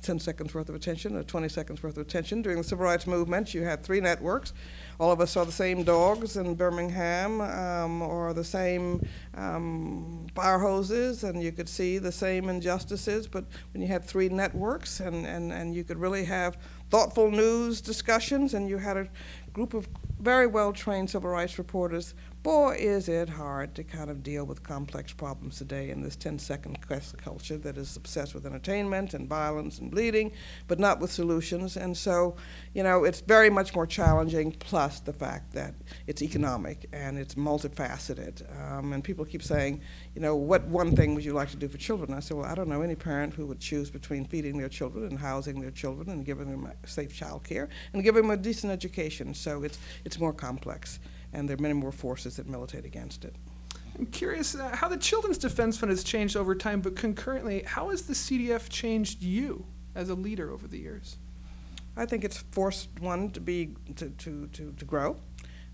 10 0.01 0.19
seconds 0.19 0.53
worth 0.53 0.69
of 0.69 0.75
attention 0.75 1.15
or 1.15 1.23
20 1.23 1.49
seconds 1.49 1.83
worth 1.83 1.97
of 1.97 2.05
attention. 2.05 2.41
During 2.41 2.57
the 2.57 2.63
civil 2.63 2.85
rights 2.85 3.07
movement, 3.07 3.53
you 3.53 3.63
had 3.63 3.83
three 3.83 4.01
networks. 4.01 4.53
All 4.99 5.11
of 5.11 5.21
us 5.21 5.31
saw 5.31 5.43
the 5.43 5.51
same 5.51 5.83
dogs 5.83 6.37
in 6.37 6.55
Birmingham 6.55 7.41
um, 7.41 8.01
or 8.01 8.33
the 8.33 8.43
same 8.43 9.05
um, 9.35 10.27
fire 10.35 10.59
hoses, 10.59 11.23
and 11.23 11.41
you 11.41 11.51
could 11.51 11.69
see 11.69 11.97
the 11.97 12.11
same 12.11 12.49
injustices. 12.49 13.27
But 13.27 13.45
when 13.73 13.81
you 13.81 13.87
had 13.87 14.03
three 14.03 14.29
networks 14.29 14.99
and, 14.99 15.25
and, 15.25 15.51
and 15.51 15.73
you 15.73 15.83
could 15.83 15.97
really 15.97 16.25
have 16.25 16.57
thoughtful 16.89 17.31
news 17.31 17.81
discussions, 17.81 18.53
and 18.53 18.67
you 18.67 18.77
had 18.77 18.97
a 18.97 19.07
group 19.53 19.73
of 19.73 19.87
very 20.19 20.47
well 20.47 20.73
trained 20.73 21.09
civil 21.09 21.29
rights 21.29 21.57
reporters 21.57 22.13
boy, 22.41 22.77
is 22.79 23.09
it 23.09 23.27
hard 23.27 23.75
to 23.75 23.83
kind 23.83 24.09
of 24.09 24.23
deal 24.23 24.45
with 24.45 24.63
complex 24.63 25.11
problems 25.11 25.57
today 25.57 25.89
in 25.89 26.01
this 26.01 26.15
10 26.15 26.39
second 26.39 26.77
culture 26.81 27.57
that 27.57 27.77
is 27.77 27.97
obsessed 27.97 28.33
with 28.33 28.45
entertainment 28.45 29.13
and 29.13 29.27
violence 29.27 29.79
and 29.79 29.91
bleeding, 29.91 30.31
but 30.67 30.79
not 30.79 30.99
with 30.99 31.11
solutions. 31.11 31.75
And 31.75 31.95
so, 31.95 32.37
you 32.73 32.81
know, 32.81 33.03
it's 33.03 33.19
very 33.19 33.49
much 33.49 33.75
more 33.75 33.85
challenging, 33.85 34.53
plus 34.53 35.01
the 35.01 35.11
fact 35.11 35.51
that 35.53 35.73
it's 36.07 36.21
economic 36.21 36.87
and 36.93 37.17
it's 37.17 37.35
multifaceted. 37.35 38.43
Um, 38.59 38.93
and 38.93 39.03
people 39.03 39.25
keep 39.25 39.43
saying, 39.43 39.81
you 40.15 40.21
know, 40.21 40.35
what 40.35 40.65
one 40.67 40.95
thing 40.95 41.15
would 41.15 41.25
you 41.25 41.33
like 41.33 41.49
to 41.49 41.57
do 41.57 41.67
for 41.67 41.77
children? 41.77 42.13
I 42.13 42.21
said, 42.21 42.37
well, 42.37 42.45
I 42.45 42.55
don't 42.55 42.69
know 42.69 42.81
any 42.81 42.95
parent 42.95 43.33
who 43.33 43.45
would 43.47 43.59
choose 43.59 43.89
between 43.89 44.23
feeding 44.23 44.57
their 44.57 44.69
children 44.69 45.05
and 45.05 45.19
housing 45.19 45.59
their 45.59 45.71
children 45.71 46.09
and 46.09 46.25
giving 46.25 46.49
them 46.49 46.71
safe 46.85 47.13
child 47.13 47.43
care 47.43 47.67
and 47.93 48.01
giving 48.01 48.21
them 48.21 48.31
a 48.31 48.37
decent 48.37 48.71
education. 48.71 49.33
So 49.33 49.63
it's, 49.63 49.77
it's 50.05 50.19
more 50.19 50.33
complex 50.33 50.99
and 51.33 51.47
there 51.47 51.55
are 51.55 51.61
many 51.61 51.73
more 51.73 51.91
forces 51.91 52.37
that 52.37 52.47
militate 52.47 52.85
against 52.85 53.25
it. 53.25 53.35
I'm 53.97 54.05
curious 54.05 54.55
uh, 54.55 54.69
how 54.75 54.87
the 54.87 54.97
Children's 54.97 55.37
Defense 55.37 55.77
Fund 55.77 55.89
has 55.89 56.03
changed 56.03 56.37
over 56.37 56.55
time, 56.55 56.79
but 56.79 56.95
concurrently, 56.95 57.63
how 57.63 57.89
has 57.89 58.03
the 58.03 58.13
CDF 58.13 58.69
changed 58.69 59.21
you 59.21 59.65
as 59.95 60.09
a 60.09 60.15
leader 60.15 60.51
over 60.51 60.67
the 60.67 60.77
years? 60.77 61.17
I 61.97 62.05
think 62.05 62.23
it's 62.23 62.37
forced 62.51 62.87
one 63.01 63.29
to 63.31 63.41
be 63.41 63.75
to, 63.97 64.09
to, 64.09 64.47
to, 64.47 64.71
to 64.71 64.85
grow, 64.85 65.17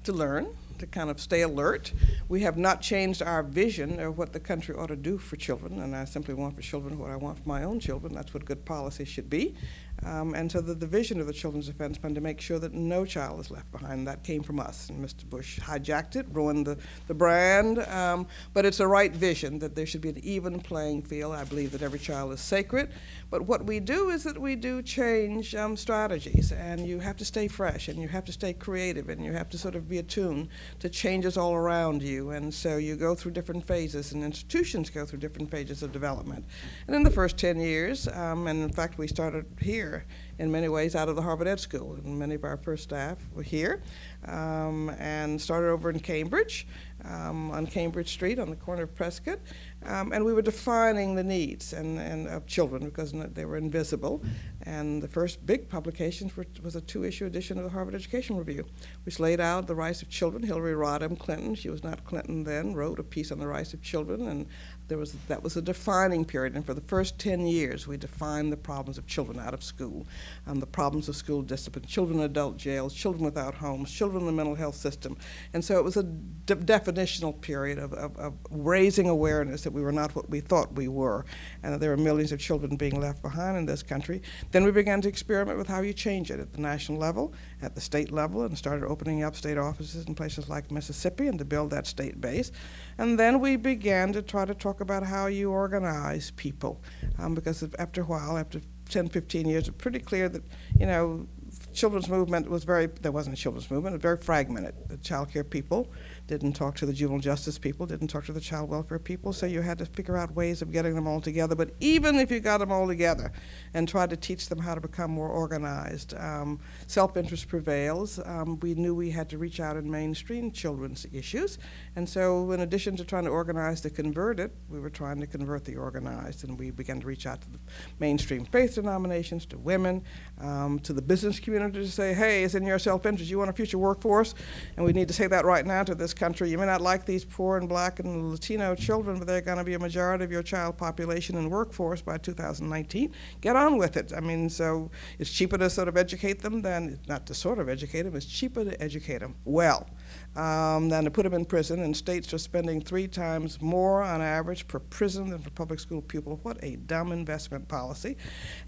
to 0.05 0.13
learn, 0.13 0.47
to 0.79 0.87
kind 0.87 1.11
of 1.11 1.19
stay 1.21 1.41
alert. 1.41 1.93
We 2.27 2.41
have 2.41 2.57
not 2.57 2.81
changed 2.81 3.21
our 3.21 3.43
vision 3.43 3.99
of 3.99 4.17
what 4.17 4.33
the 4.33 4.39
country 4.39 4.73
ought 4.73 4.87
to 4.87 4.95
do 4.95 5.19
for 5.19 5.35
children, 5.35 5.81
and 5.81 5.95
I 5.95 6.05
simply 6.05 6.33
want 6.33 6.55
for 6.55 6.61
children 6.61 6.97
what 6.97 7.11
I 7.11 7.15
want 7.15 7.37
for 7.37 7.47
my 7.47 7.63
own 7.63 7.79
children. 7.79 8.13
That's 8.13 8.33
what 8.33 8.43
good 8.43 8.65
policy 8.65 9.05
should 9.05 9.29
be. 9.29 9.55
Um, 10.03 10.35
and 10.35 10.51
so 10.51 10.61
the, 10.61 10.85
vision 10.85 11.19
of 11.19 11.27
the 11.27 11.33
Children's 11.33 11.67
Defense 11.67 11.97
Fund 11.97 12.15
to 12.15 12.21
make 12.21 12.39
sure 12.39 12.59
that 12.59 12.73
no 12.73 13.05
child 13.05 13.39
is 13.39 13.49
left 13.49 13.71
behind, 13.71 14.07
that 14.07 14.23
came 14.23 14.43
from 14.43 14.59
us. 14.59 14.89
And 14.89 15.03
Mr. 15.03 15.27
Bush 15.27 15.59
hijacked 15.59 16.15
it, 16.15 16.27
ruined 16.31 16.67
the, 16.67 16.77
the 17.07 17.13
brand. 17.13 17.79
Um, 17.79 18.27
but 18.53 18.65
it's 18.65 18.77
the 18.77 18.87
right 18.87 19.11
vision 19.11 19.57
that 19.59 19.75
there 19.75 19.85
should 19.85 20.01
be 20.01 20.09
an 20.09 20.19
even 20.23 20.59
playing 20.59 21.03
field. 21.03 21.33
I 21.33 21.43
believe 21.43 21.71
that 21.71 21.81
every 21.81 21.99
child 21.99 22.33
is 22.33 22.41
sacred. 22.41 22.91
But 23.35 23.47
what 23.47 23.65
we 23.65 23.81
do 23.81 24.11
is 24.11 24.23
that 24.23 24.39
we 24.39 24.55
do 24.55 24.81
change 24.81 25.55
um, 25.55 25.75
strategies, 25.75 26.53
and 26.53 26.87
you 26.87 26.99
have 26.99 27.17
to 27.17 27.25
stay 27.25 27.49
fresh, 27.49 27.89
and 27.89 28.01
you 28.01 28.07
have 28.07 28.23
to 28.23 28.31
stay 28.31 28.53
creative, 28.53 29.09
and 29.09 29.21
you 29.25 29.33
have 29.33 29.49
to 29.49 29.57
sort 29.57 29.75
of 29.75 29.89
be 29.89 29.97
attuned 29.97 30.47
to 30.79 30.87
changes 30.87 31.35
all 31.35 31.53
around 31.53 32.01
you. 32.01 32.29
And 32.29 32.53
so 32.53 32.77
you 32.77 32.95
go 32.95 33.13
through 33.13 33.33
different 33.33 33.67
phases, 33.67 34.13
and 34.13 34.23
institutions 34.23 34.89
go 34.89 35.05
through 35.05 35.19
different 35.19 35.51
phases 35.51 35.83
of 35.83 35.91
development. 35.91 36.45
And 36.87 36.95
in 36.95 37.03
the 37.03 37.11
first 37.11 37.35
10 37.35 37.59
years, 37.59 38.07
um, 38.07 38.47
and 38.47 38.63
in 38.63 38.71
fact, 38.71 38.97
we 38.97 39.05
started 39.05 39.45
here 39.59 40.05
in 40.39 40.51
many 40.51 40.67
ways 40.67 40.95
out 40.95 41.09
of 41.09 41.15
the 41.15 41.21
Harvard 41.21 41.47
Ed 41.47 41.59
School, 41.59 41.95
and 41.95 42.19
many 42.19 42.35
of 42.35 42.43
our 42.43 42.57
first 42.57 42.83
staff 42.83 43.17
were 43.33 43.43
here, 43.43 43.81
um, 44.27 44.89
and 44.99 45.39
started 45.39 45.69
over 45.69 45.89
in 45.89 45.99
Cambridge 45.99 46.67
um, 47.05 47.51
on 47.51 47.67
Cambridge 47.67 48.09
Street 48.09 48.39
on 48.39 48.49
the 48.49 48.55
corner 48.55 48.83
of 48.83 48.95
Prescott, 48.95 49.39
um, 49.85 50.11
and 50.11 50.23
we 50.25 50.33
were 50.33 50.41
defining 50.41 51.15
the 51.15 51.23
needs 51.23 51.73
and, 51.73 51.99
and 51.99 52.27
of 52.27 52.45
children 52.47 52.83
because 52.85 53.13
they 53.33 53.45
were 53.45 53.57
invisible. 53.57 54.23
And 54.63 55.01
the 55.01 55.07
first 55.07 55.45
big 55.45 55.69
publication 55.69 56.31
was 56.63 56.75
a 56.75 56.81
two-issue 56.81 57.25
edition 57.25 57.57
of 57.57 57.63
the 57.63 57.69
Harvard 57.69 57.93
Education 57.93 58.35
Review, 58.35 58.65
which 59.03 59.19
laid 59.19 59.39
out 59.39 59.67
the 59.67 59.75
rights 59.75 60.01
of 60.01 60.09
children. 60.09 60.41
Hillary 60.41 60.73
Rodham 60.73 61.17
Clinton, 61.17 61.53
she 61.53 61.69
was 61.69 61.83
not 61.83 62.03
Clinton 62.03 62.43
then, 62.43 62.73
wrote 62.73 62.99
a 62.99 63.03
piece 63.03 63.31
on 63.31 63.37
the 63.37 63.47
rights 63.47 63.73
of 63.73 63.81
children, 63.81 64.27
and 64.27 64.47
there 64.87 64.97
was 64.97 65.13
that 65.27 65.41
was 65.41 65.57
a 65.57 65.61
defining 65.61 66.25
period. 66.25 66.55
And 66.55 66.65
for 66.65 66.73
the 66.73 66.81
first 66.81 67.17
10 67.19 67.47
years, 67.47 67.87
we 67.87 67.97
defined 67.97 68.51
the 68.51 68.57
problems 68.57 68.97
of 68.97 69.07
children 69.07 69.39
out 69.39 69.53
of 69.53 69.63
school, 69.63 70.05
um, 70.47 70.59
the 70.59 70.65
problems 70.65 71.09
of 71.09 71.15
school 71.15 71.41
discipline, 71.41 71.85
children 71.85 72.19
in 72.19 72.25
adult 72.25 72.57
jails, 72.57 72.93
children 72.93 73.25
without 73.25 73.55
homes, 73.55 73.91
children 73.91 74.21
in 74.21 74.27
the 74.27 74.31
mental 74.31 74.55
health 74.55 74.75
system. 74.75 75.17
And 75.53 75.63
so 75.63 75.77
it 75.77 75.83
was 75.83 75.97
a 75.97 76.03
de- 76.03 76.55
definitional 76.55 77.39
period 77.41 77.79
of, 77.79 77.93
of, 77.93 78.15
of 78.17 78.33
raising 78.51 79.09
awareness 79.09 79.63
that 79.63 79.73
we 79.73 79.81
were 79.81 79.91
not 79.91 80.15
what 80.15 80.29
we 80.29 80.39
thought 80.39 80.73
we 80.73 80.87
were, 80.87 81.25
and 81.63 81.73
that 81.73 81.79
there 81.79 81.89
were 81.89 81.97
millions 81.97 82.31
of 82.31 82.39
children 82.39 82.75
being 82.75 82.99
left 82.99 83.21
behind 83.21 83.57
in 83.57 83.65
this 83.65 83.81
country. 83.83 84.21
Then 84.51 84.63
we 84.63 84.71
began 84.71 85.01
to 85.01 85.09
experiment 85.09 85.57
with 85.57 85.67
how 85.67 85.81
you 85.81 85.93
change 85.93 86.31
it 86.31 86.39
at 86.39 86.53
the 86.53 86.61
national 86.61 86.97
level, 86.97 87.33
at 87.61 87.75
the 87.75 87.81
state 87.81 88.11
level, 88.11 88.43
and 88.43 88.57
started 88.57 88.85
opening 88.85 89.23
up 89.23 89.35
state 89.35 89.57
offices 89.57 90.05
in 90.05 90.15
places 90.15 90.49
like 90.49 90.71
Mississippi 90.71 91.27
and 91.27 91.39
to 91.39 91.45
build 91.45 91.69
that 91.71 91.87
state 91.87 92.19
base. 92.19 92.51
And 92.97 93.19
then 93.19 93.39
we 93.39 93.55
began 93.55 94.13
to 94.13 94.21
try 94.21 94.45
to 94.45 94.53
talk 94.53 94.81
about 94.81 95.03
how 95.03 95.27
you 95.27 95.51
organize 95.51 96.31
people, 96.31 96.81
um, 97.19 97.35
because 97.35 97.67
after 97.79 98.01
a 98.01 98.05
while, 98.05 98.37
after 98.37 98.61
10, 98.89 99.09
15 99.09 99.47
years, 99.47 99.67
it's 99.67 99.77
pretty 99.77 99.99
clear 99.99 100.29
that, 100.29 100.43
you 100.79 100.85
know, 100.85 101.27
children's 101.73 102.09
movement 102.09 102.49
was 102.49 102.63
very, 102.63 102.87
there 103.01 103.11
wasn't 103.11 103.37
a 103.37 103.39
children's 103.39 103.69
movement, 103.69 103.93
it 103.93 103.97
was 103.97 104.01
very 104.01 104.17
fragmented. 104.17 104.75
The 104.87 104.97
child 104.97 105.31
care 105.31 105.43
people 105.43 105.91
didn't 106.27 106.53
talk 106.53 106.75
to 106.75 106.85
the 106.85 106.93
juvenile 106.93 107.21
justice 107.21 107.57
people, 107.57 107.85
didn't 107.85 108.07
talk 108.07 108.25
to 108.25 108.33
the 108.33 108.41
child 108.41 108.69
welfare 108.69 108.99
people, 108.99 109.33
so 109.33 109.45
you 109.45 109.61
had 109.61 109.77
to 109.77 109.85
figure 109.85 110.17
out 110.17 110.33
ways 110.33 110.61
of 110.61 110.71
getting 110.71 110.95
them 110.95 111.07
all 111.07 111.21
together. 111.21 111.55
But 111.55 111.71
even 111.79 112.15
if 112.15 112.31
you 112.31 112.39
got 112.39 112.59
them 112.59 112.71
all 112.71 112.87
together 112.87 113.31
and 113.73 113.87
tried 113.87 114.09
to 114.09 114.17
teach 114.17 114.49
them 114.49 114.59
how 114.59 114.75
to 114.75 114.81
become 114.81 115.11
more 115.11 115.29
organized, 115.29 116.13
um, 116.15 116.59
self 116.87 117.17
interest 117.17 117.47
prevails. 117.47 118.19
Um, 118.25 118.59
we 118.61 118.73
knew 118.73 118.95
we 118.95 119.11
had 119.11 119.29
to 119.29 119.37
reach 119.37 119.59
out 119.59 119.75
and 119.75 119.89
mainstream 119.89 120.51
children's 120.51 121.05
issues. 121.13 121.57
And 121.95 122.07
so, 122.07 122.51
in 122.51 122.61
addition 122.61 122.95
to 122.97 123.05
trying 123.05 123.25
to 123.25 123.29
organize 123.29 123.81
the 123.81 123.89
converted, 123.89 124.51
we 124.69 124.79
were 124.79 124.89
trying 124.89 125.19
to 125.19 125.27
convert 125.27 125.65
the 125.65 125.75
organized, 125.75 126.43
and 126.43 126.57
we 126.57 126.71
began 126.71 126.99
to 127.01 127.07
reach 127.07 127.25
out 127.25 127.41
to 127.41 127.51
the 127.51 127.59
mainstream 127.99 128.45
faith 128.45 128.75
denominations, 128.75 129.45
to 129.47 129.57
women, 129.57 130.03
um, 130.41 130.79
to 130.79 130.93
the 130.93 131.01
business 131.01 131.39
community 131.39 131.79
to 131.79 131.91
say, 131.91 132.13
hey, 132.13 132.43
it's 132.43 132.55
in 132.55 132.65
your 132.65 132.79
self 132.79 133.05
interest. 133.05 133.29
You 133.29 133.37
want 133.37 133.49
a 133.49 133.53
future 133.53 133.77
workforce? 133.77 134.33
And 134.75 134.85
we 134.85 134.93
need 134.93 135.07
to 135.07 135.13
say 135.13 135.27
that 135.27 135.45
right 135.45 135.65
now 135.65 135.83
to 135.83 135.93
this 135.93 136.13
country. 136.15 136.49
You 136.49 136.57
may 136.57 136.65
not 136.65 136.81
like 136.81 137.05
these 137.05 137.25
poor 137.25 137.57
and 137.57 137.67
black 137.67 137.99
and 137.99 138.31
Latino 138.31 138.75
children, 138.75 139.19
but 139.19 139.27
they're 139.27 139.41
going 139.41 139.57
to 139.57 139.63
be 139.63 139.73
a 139.73 139.79
majority 139.79 140.23
of 140.23 140.31
your 140.31 140.43
child 140.43 140.77
population 140.77 141.37
and 141.37 141.51
workforce 141.51 142.01
by 142.01 142.17
2019. 142.17 143.13
Get 143.41 143.55
on 143.55 143.77
with 143.77 143.97
it. 143.97 144.13
I 144.15 144.19
mean, 144.19 144.49
so 144.49 144.91
it's 145.19 145.31
cheaper 145.31 145.57
to 145.57 145.69
sort 145.69 145.87
of 145.87 145.97
educate 145.97 146.41
them 146.41 146.61
than, 146.61 146.99
not 147.07 147.25
to 147.27 147.33
sort 147.33 147.59
of 147.59 147.69
educate 147.69 148.03
them, 148.03 148.15
it's 148.15 148.25
cheaper 148.25 148.63
to 148.63 148.81
educate 148.81 149.19
them 149.19 149.35
well 149.45 149.87
um, 150.35 150.89
than 150.89 151.03
to 151.05 151.11
put 151.11 151.23
them 151.23 151.33
in 151.33 151.45
prison. 151.45 151.81
And 151.81 151.95
states 151.95 152.33
are 152.33 152.37
spending 152.37 152.81
three 152.81 153.07
times 153.07 153.61
more 153.61 154.03
on 154.03 154.21
average 154.21 154.67
per 154.67 154.79
prison 154.79 155.29
than 155.29 155.39
for 155.39 155.49
public 155.51 155.79
school 155.79 156.01
pupil. 156.01 156.39
What 156.43 156.57
a 156.63 156.75
dumb 156.75 157.11
investment 157.11 157.67
policy. 157.67 158.17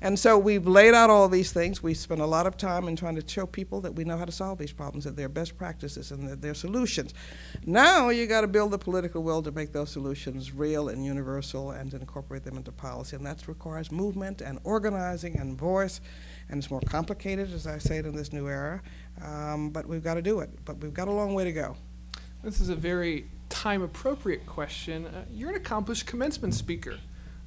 And 0.01 0.17
so 0.17 0.37
we've 0.37 0.67
laid 0.67 0.93
out 0.93 1.09
all 1.09 1.27
these 1.27 1.51
things. 1.51 1.83
We 1.83 1.93
spent 1.93 2.21
a 2.21 2.25
lot 2.25 2.47
of 2.47 2.57
time 2.57 2.87
in 2.87 2.95
trying 2.95 3.15
to 3.15 3.27
show 3.27 3.45
people 3.45 3.81
that 3.81 3.93
we 3.93 4.03
know 4.03 4.17
how 4.17 4.25
to 4.25 4.31
solve 4.31 4.57
these 4.57 4.71
problems, 4.71 5.03
that 5.03 5.15
they're 5.15 5.29
best 5.29 5.57
practices 5.57 6.11
and 6.11 6.27
that 6.29 6.41
they're 6.41 6.53
solutions. 6.53 7.13
Now 7.65 8.09
you 8.09 8.27
got 8.27 8.41
to 8.41 8.47
build 8.47 8.71
the 8.71 8.77
political 8.77 9.23
will 9.23 9.41
to 9.43 9.51
make 9.51 9.73
those 9.73 9.89
solutions 9.89 10.53
real 10.53 10.89
and 10.89 11.03
universal 11.05 11.71
and 11.71 11.93
incorporate 11.93 12.43
them 12.43 12.57
into 12.57 12.71
policy. 12.71 13.15
And 13.15 13.25
that 13.25 13.47
requires 13.47 13.91
movement 13.91 14.41
and 14.41 14.59
organizing 14.63 15.37
and 15.37 15.57
voice. 15.57 16.01
And 16.49 16.59
it's 16.59 16.71
more 16.71 16.81
complicated, 16.81 17.53
as 17.53 17.67
I 17.67 17.77
say 17.77 17.97
it 17.97 18.05
in 18.05 18.15
this 18.15 18.31
new 18.31 18.47
era. 18.47 18.81
Um, 19.21 19.69
but 19.69 19.87
we've 19.87 20.03
got 20.03 20.13
to 20.13 20.21
do 20.21 20.39
it. 20.39 20.49
But 20.65 20.77
we've 20.77 20.93
got 20.93 21.07
a 21.07 21.11
long 21.11 21.33
way 21.33 21.43
to 21.43 21.51
go. 21.51 21.75
This 22.43 22.61
is 22.61 22.69
a 22.69 22.75
very 22.75 23.27
time 23.49 23.81
appropriate 23.81 24.45
question. 24.45 25.07
Uh, 25.07 25.25
you're 25.31 25.49
an 25.49 25.55
accomplished 25.55 26.05
commencement 26.05 26.53
speaker. 26.53 26.97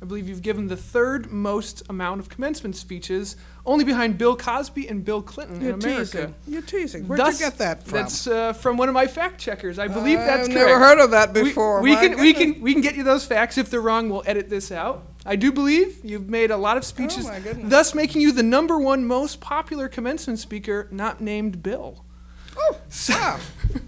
I 0.02 0.06
believe 0.06 0.28
you've 0.28 0.40
given 0.40 0.66
the 0.66 0.76
third 0.76 1.30
most 1.30 1.82
amount 1.90 2.20
of 2.20 2.30
commencement 2.30 2.74
speeches, 2.74 3.36
only 3.66 3.84
behind 3.84 4.16
Bill 4.16 4.34
Cosby 4.34 4.88
and 4.88 5.04
Bill 5.04 5.20
Clinton 5.20 5.60
You're 5.60 5.74
in 5.74 5.82
America. 5.82 6.04
Teasing. 6.06 6.34
You're 6.48 6.62
teasing. 6.62 7.06
Where'd 7.06 7.20
Thus, 7.20 7.38
you 7.38 7.46
get 7.46 7.58
that 7.58 7.82
from? 7.82 7.98
That's 7.98 8.26
uh, 8.26 8.54
from 8.54 8.78
one 8.78 8.88
of 8.88 8.94
my 8.94 9.06
fact 9.06 9.38
checkers. 9.38 9.78
I 9.78 9.88
believe 9.88 10.18
that's 10.18 10.48
coming. 10.48 10.56
I've 10.56 10.68
that's 10.68 10.68
never 10.68 10.78
heard 10.78 11.00
of 11.00 11.10
that 11.10 11.34
before. 11.34 11.82
We, 11.82 11.94
My 11.94 12.08
can 12.08 12.18
we 12.18 12.32
can 12.32 12.60
we 12.62 12.72
can 12.72 12.80
get 12.80 12.96
you 12.96 13.02
those 13.02 13.26
facts. 13.26 13.58
If 13.58 13.68
they're 13.68 13.82
wrong, 13.82 14.08
we'll 14.08 14.22
edit 14.24 14.48
this 14.48 14.72
out. 14.72 15.04
I 15.26 15.36
do 15.36 15.52
believe 15.52 16.00
you've 16.02 16.28
made 16.28 16.50
a 16.50 16.56
lot 16.56 16.76
of 16.76 16.84
speeches, 16.84 17.26
Oh, 17.28 17.40
thus 17.62 17.94
making 17.94 18.22
you 18.22 18.32
the 18.32 18.42
number 18.42 18.78
one 18.78 19.04
most 19.06 19.40
popular 19.40 19.88
commencement 19.88 20.38
speaker, 20.38 20.88
not 20.90 21.20
named 21.20 21.62
Bill. 21.62 22.04
Oh, 22.56 22.76
So, 22.88 23.36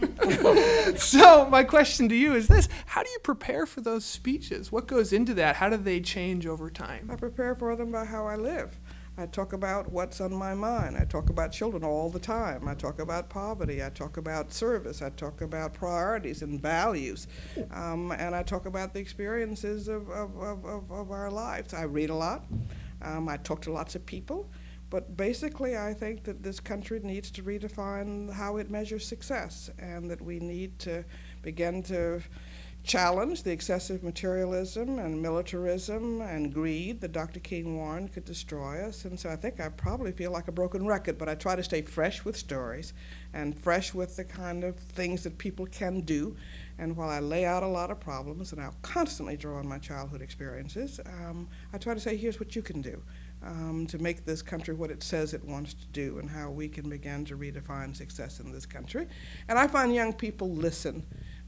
so 0.96 1.46
my 1.50 1.64
question 1.64 2.08
to 2.08 2.14
you 2.14 2.34
is 2.34 2.46
this: 2.48 2.68
How 2.86 3.02
do 3.02 3.10
you 3.10 3.18
prepare 3.24 3.66
for 3.66 3.80
those 3.80 4.04
speeches? 4.04 4.70
What 4.70 4.86
goes 4.86 5.12
into 5.12 5.34
that? 5.34 5.56
How 5.56 5.68
do 5.68 5.76
they 5.76 6.00
change 6.00 6.46
over 6.46 6.70
time? 6.70 7.08
I 7.12 7.16
prepare 7.16 7.54
for 7.54 7.74
them 7.76 7.90
by 7.90 8.04
how 8.04 8.26
I 8.26 8.36
live. 8.36 8.76
I 9.18 9.26
talk 9.26 9.52
about 9.52 9.92
what's 9.92 10.22
on 10.22 10.32
my 10.32 10.54
mind. 10.54 10.96
I 10.96 11.04
talk 11.04 11.28
about 11.28 11.52
children 11.52 11.84
all 11.84 12.08
the 12.08 12.18
time. 12.18 12.66
I 12.66 12.74
talk 12.74 12.98
about 12.98 13.28
poverty. 13.28 13.84
I 13.84 13.90
talk 13.90 14.16
about 14.16 14.54
service. 14.54 15.02
I 15.02 15.10
talk 15.10 15.42
about 15.42 15.74
priorities 15.74 16.40
and 16.40 16.60
values. 16.60 17.26
Um, 17.72 18.12
and 18.12 18.34
I 18.34 18.42
talk 18.42 18.64
about 18.64 18.94
the 18.94 19.00
experiences 19.00 19.88
of, 19.88 20.08
of, 20.08 20.36
of, 20.38 20.90
of, 20.90 21.10
our 21.10 21.30
lives. 21.30 21.74
I 21.74 21.82
read 21.82 22.08
a 22.08 22.14
lot. 22.14 22.46
Um, 23.02 23.28
I 23.28 23.36
talk 23.36 23.60
to 23.62 23.72
lots 23.72 23.94
of 23.94 24.06
people. 24.06 24.48
But 24.88 25.14
basically, 25.14 25.76
I 25.76 25.92
think 25.92 26.24
that 26.24 26.42
this 26.42 26.58
country 26.58 26.98
needs 27.02 27.30
to 27.32 27.42
redefine 27.42 28.32
how 28.32 28.56
it 28.56 28.70
measures 28.70 29.06
success 29.06 29.70
and 29.78 30.10
that 30.10 30.22
we 30.22 30.38
need 30.38 30.78
to 30.80 31.04
begin 31.42 31.82
to 31.84 32.22
challenge 32.84 33.44
the 33.44 33.52
excessive 33.52 34.02
materialism 34.02 34.98
and 34.98 35.22
militarism 35.22 36.20
and 36.20 36.52
greed 36.52 37.00
that 37.00 37.12
Dr. 37.12 37.38
King 37.38 37.76
warned 37.76 38.12
could 38.12 38.24
destroy 38.24 38.82
us. 38.82 39.04
And 39.04 39.18
so 39.18 39.30
I 39.30 39.36
think 39.36 39.60
I 39.60 39.68
probably 39.68 40.10
feel 40.10 40.32
like 40.32 40.48
a 40.48 40.52
broken 40.52 40.84
record, 40.84 41.16
but 41.16 41.28
I 41.28 41.36
try 41.36 41.54
to 41.54 41.62
stay 41.62 41.82
fresh 41.82 42.24
with 42.24 42.36
stories 42.36 42.92
and 43.34 43.56
fresh 43.56 43.94
with 43.94 44.16
the 44.16 44.24
kind 44.24 44.64
of 44.64 44.76
things 44.76 45.22
that 45.22 45.38
people 45.38 45.66
can 45.66 46.00
do. 46.00 46.36
And 46.78 46.96
while 46.96 47.08
I 47.08 47.20
lay 47.20 47.44
out 47.44 47.62
a 47.62 47.68
lot 47.68 47.90
of 47.92 48.00
problems, 48.00 48.52
and 48.52 48.60
I'll 48.60 48.74
constantly 48.82 49.36
draw 49.36 49.58
on 49.58 49.68
my 49.68 49.78
childhood 49.78 50.20
experiences, 50.20 50.98
um, 51.06 51.48
I 51.72 51.78
try 51.78 51.94
to 51.94 52.00
say, 52.00 52.16
here's 52.16 52.40
what 52.40 52.56
you 52.56 52.62
can 52.62 52.82
do 52.82 53.00
um, 53.44 53.86
to 53.88 53.98
make 53.98 54.24
this 54.24 54.42
country 54.42 54.74
what 54.74 54.90
it 54.90 55.02
says 55.02 55.34
it 55.34 55.44
wants 55.44 55.74
to 55.74 55.86
do 55.88 56.18
and 56.18 56.30
how 56.30 56.50
we 56.50 56.68
can 56.68 56.88
begin 56.88 57.24
to 57.26 57.36
redefine 57.36 57.94
success 57.96 58.40
in 58.40 58.52
this 58.52 58.66
country. 58.66 59.06
And 59.48 59.58
I 59.58 59.66
find 59.66 59.94
young 59.94 60.12
people 60.12 60.50
listen. 60.50 61.04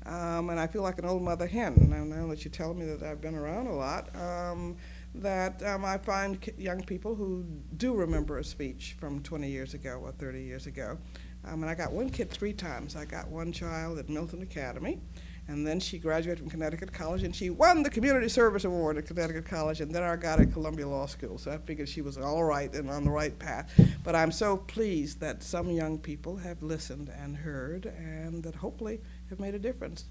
Um, 0.06 0.50
and 0.50 0.60
I 0.60 0.66
feel 0.66 0.82
like 0.82 0.98
an 0.98 1.06
old 1.06 1.22
mother 1.22 1.46
hen. 1.46 1.74
And 1.80 2.10
now 2.10 2.26
that 2.26 2.44
you 2.44 2.50
tell 2.50 2.74
me 2.74 2.84
that 2.86 3.02
I've 3.02 3.22
been 3.22 3.34
around 3.34 3.68
a 3.68 3.74
lot, 3.74 4.14
um, 4.14 4.76
that 5.14 5.62
um, 5.62 5.84
I 5.84 5.96
find 5.96 6.38
young 6.58 6.82
people 6.82 7.14
who 7.14 7.44
do 7.76 7.94
remember 7.94 8.38
a 8.38 8.44
speech 8.44 8.96
from 8.98 9.22
20 9.22 9.48
years 9.48 9.72
ago 9.72 10.00
or 10.02 10.12
30 10.12 10.42
years 10.42 10.66
ago. 10.66 10.98
Um, 11.46 11.62
and 11.62 11.70
I 11.70 11.74
got 11.74 11.92
one 11.92 12.10
kid 12.10 12.30
three 12.30 12.52
times. 12.52 12.96
I 12.96 13.04
got 13.04 13.28
one 13.28 13.52
child 13.52 13.98
at 13.98 14.08
Milton 14.08 14.42
Academy, 14.42 15.00
and 15.46 15.66
then 15.66 15.78
she 15.78 15.98
graduated 15.98 16.38
from 16.38 16.48
Connecticut 16.48 16.92
College, 16.92 17.22
and 17.22 17.34
she 17.34 17.50
won 17.50 17.82
the 17.82 17.90
Community 17.90 18.28
Service 18.28 18.64
Award 18.64 18.96
at 18.96 19.06
Connecticut 19.06 19.44
College, 19.44 19.80
and 19.80 19.94
then 19.94 20.02
I 20.02 20.16
got 20.16 20.40
at 20.40 20.52
Columbia 20.52 20.88
Law 20.88 21.06
School. 21.06 21.36
So 21.38 21.52
I 21.52 21.58
figured 21.58 21.88
she 21.88 22.00
was 22.00 22.16
all 22.16 22.44
right 22.44 22.72
and 22.74 22.90
on 22.90 23.04
the 23.04 23.10
right 23.10 23.38
path. 23.38 23.70
But 24.02 24.16
I'm 24.16 24.32
so 24.32 24.56
pleased 24.56 25.20
that 25.20 25.42
some 25.42 25.70
young 25.70 25.98
people 25.98 26.36
have 26.36 26.62
listened 26.62 27.10
and 27.10 27.36
heard, 27.36 27.86
and 27.86 28.42
that 28.42 28.54
hopefully 28.54 29.00
have 29.28 29.38
made 29.38 29.54
a 29.54 29.58
difference. 29.58 30.06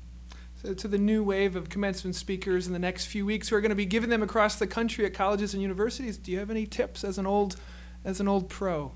So 0.62 0.74
to 0.74 0.88
the 0.88 0.98
new 0.98 1.24
wave 1.24 1.56
of 1.56 1.68
commencement 1.68 2.16
speakers 2.16 2.68
in 2.68 2.74
the 2.74 2.80
next 2.80 3.08
few 3.08 3.26
weeks, 3.26 3.50
who 3.50 3.56
are 3.56 3.62
going 3.62 3.70
to 3.70 3.76
be 3.76 3.86
giving 3.86 4.10
them 4.10 4.24
across 4.24 4.56
the 4.56 4.68
country 4.68 5.06
at 5.06 5.14
colleges 5.14 5.54
and 5.54 5.62
universities, 5.62 6.18
do 6.18 6.32
you 6.32 6.40
have 6.40 6.52
any 6.52 6.66
tips 6.66 7.04
as 7.04 7.18
an 7.18 7.26
old 7.26 7.58
as 8.06 8.20
an 8.20 8.28
old 8.28 8.50
pro? 8.50 8.92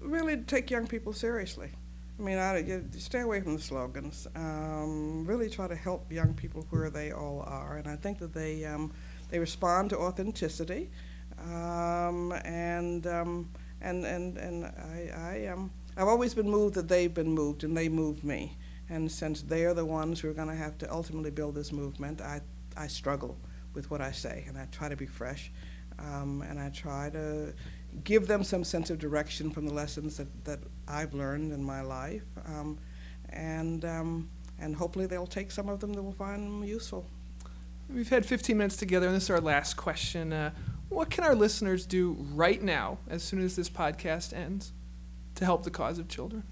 Really 0.00 0.36
take 0.36 0.70
young 0.70 0.86
people 0.86 1.12
seriously. 1.12 1.72
I 2.22 2.24
mean, 2.24 2.38
I, 2.38 2.58
you 2.58 2.84
stay 2.98 3.22
away 3.22 3.40
from 3.40 3.56
the 3.56 3.60
slogans. 3.60 4.28
Um, 4.36 5.26
really 5.26 5.50
try 5.50 5.66
to 5.66 5.74
help 5.74 6.10
young 6.12 6.34
people 6.34 6.64
where 6.70 6.88
they 6.88 7.10
all 7.10 7.42
are, 7.44 7.78
and 7.78 7.88
I 7.88 7.96
think 7.96 8.20
that 8.20 8.32
they 8.32 8.64
um, 8.64 8.92
they 9.28 9.40
respond 9.40 9.90
to 9.90 9.98
authenticity, 9.98 10.88
um, 11.40 12.30
and 12.44 13.04
um, 13.08 13.50
and 13.80 14.06
and 14.06 14.38
and 14.38 14.66
I, 14.66 15.10
I 15.16 15.46
um, 15.48 15.72
I've 15.96 16.06
always 16.06 16.32
been 16.32 16.48
moved 16.48 16.76
that 16.76 16.86
they've 16.86 17.12
been 17.12 17.32
moved, 17.32 17.64
and 17.64 17.76
they 17.76 17.88
moved 17.88 18.22
me. 18.22 18.56
And 18.88 19.10
since 19.10 19.42
they 19.42 19.64
are 19.64 19.74
the 19.74 19.84
ones 19.84 20.20
who 20.20 20.30
are 20.30 20.34
going 20.34 20.48
to 20.48 20.54
have 20.54 20.78
to 20.78 20.92
ultimately 20.92 21.30
build 21.32 21.56
this 21.56 21.72
movement, 21.72 22.20
I 22.20 22.40
I 22.76 22.86
struggle 22.86 23.36
with 23.74 23.90
what 23.90 24.00
I 24.00 24.12
say, 24.12 24.44
and 24.46 24.56
I 24.56 24.66
try 24.70 24.88
to 24.88 24.96
be 24.96 25.06
fresh, 25.06 25.50
um, 25.98 26.42
and 26.42 26.60
I 26.60 26.68
try 26.68 27.10
to 27.10 27.52
give 28.04 28.28
them 28.28 28.44
some 28.44 28.62
sense 28.64 28.90
of 28.90 28.98
direction 28.98 29.50
from 29.50 29.66
the 29.66 29.74
lessons 29.74 30.16
that, 30.16 30.44
that 30.44 30.60
I've 30.88 31.14
learned 31.14 31.52
in 31.52 31.62
my 31.62 31.80
life, 31.80 32.24
um, 32.46 32.78
and 33.30 33.84
um, 33.84 34.28
and 34.58 34.74
hopefully 34.76 35.06
they'll 35.06 35.26
take 35.26 35.50
some 35.50 35.68
of 35.68 35.80
them 35.80 35.92
that 35.92 36.02
will 36.02 36.12
find 36.12 36.42
them 36.42 36.64
useful. 36.64 37.06
We've 37.92 38.08
had 38.08 38.24
15 38.24 38.56
minutes 38.56 38.76
together, 38.76 39.06
and 39.06 39.16
this 39.16 39.24
is 39.24 39.30
our 39.30 39.40
last 39.40 39.76
question. 39.76 40.32
Uh, 40.32 40.52
what 40.88 41.10
can 41.10 41.24
our 41.24 41.34
listeners 41.34 41.84
do 41.84 42.16
right 42.32 42.62
now, 42.62 42.98
as 43.08 43.22
soon 43.22 43.42
as 43.42 43.56
this 43.56 43.68
podcast 43.68 44.32
ends, 44.32 44.72
to 45.34 45.44
help 45.44 45.64
the 45.64 45.70
cause 45.70 45.98
of 45.98 46.08
children? 46.08 46.42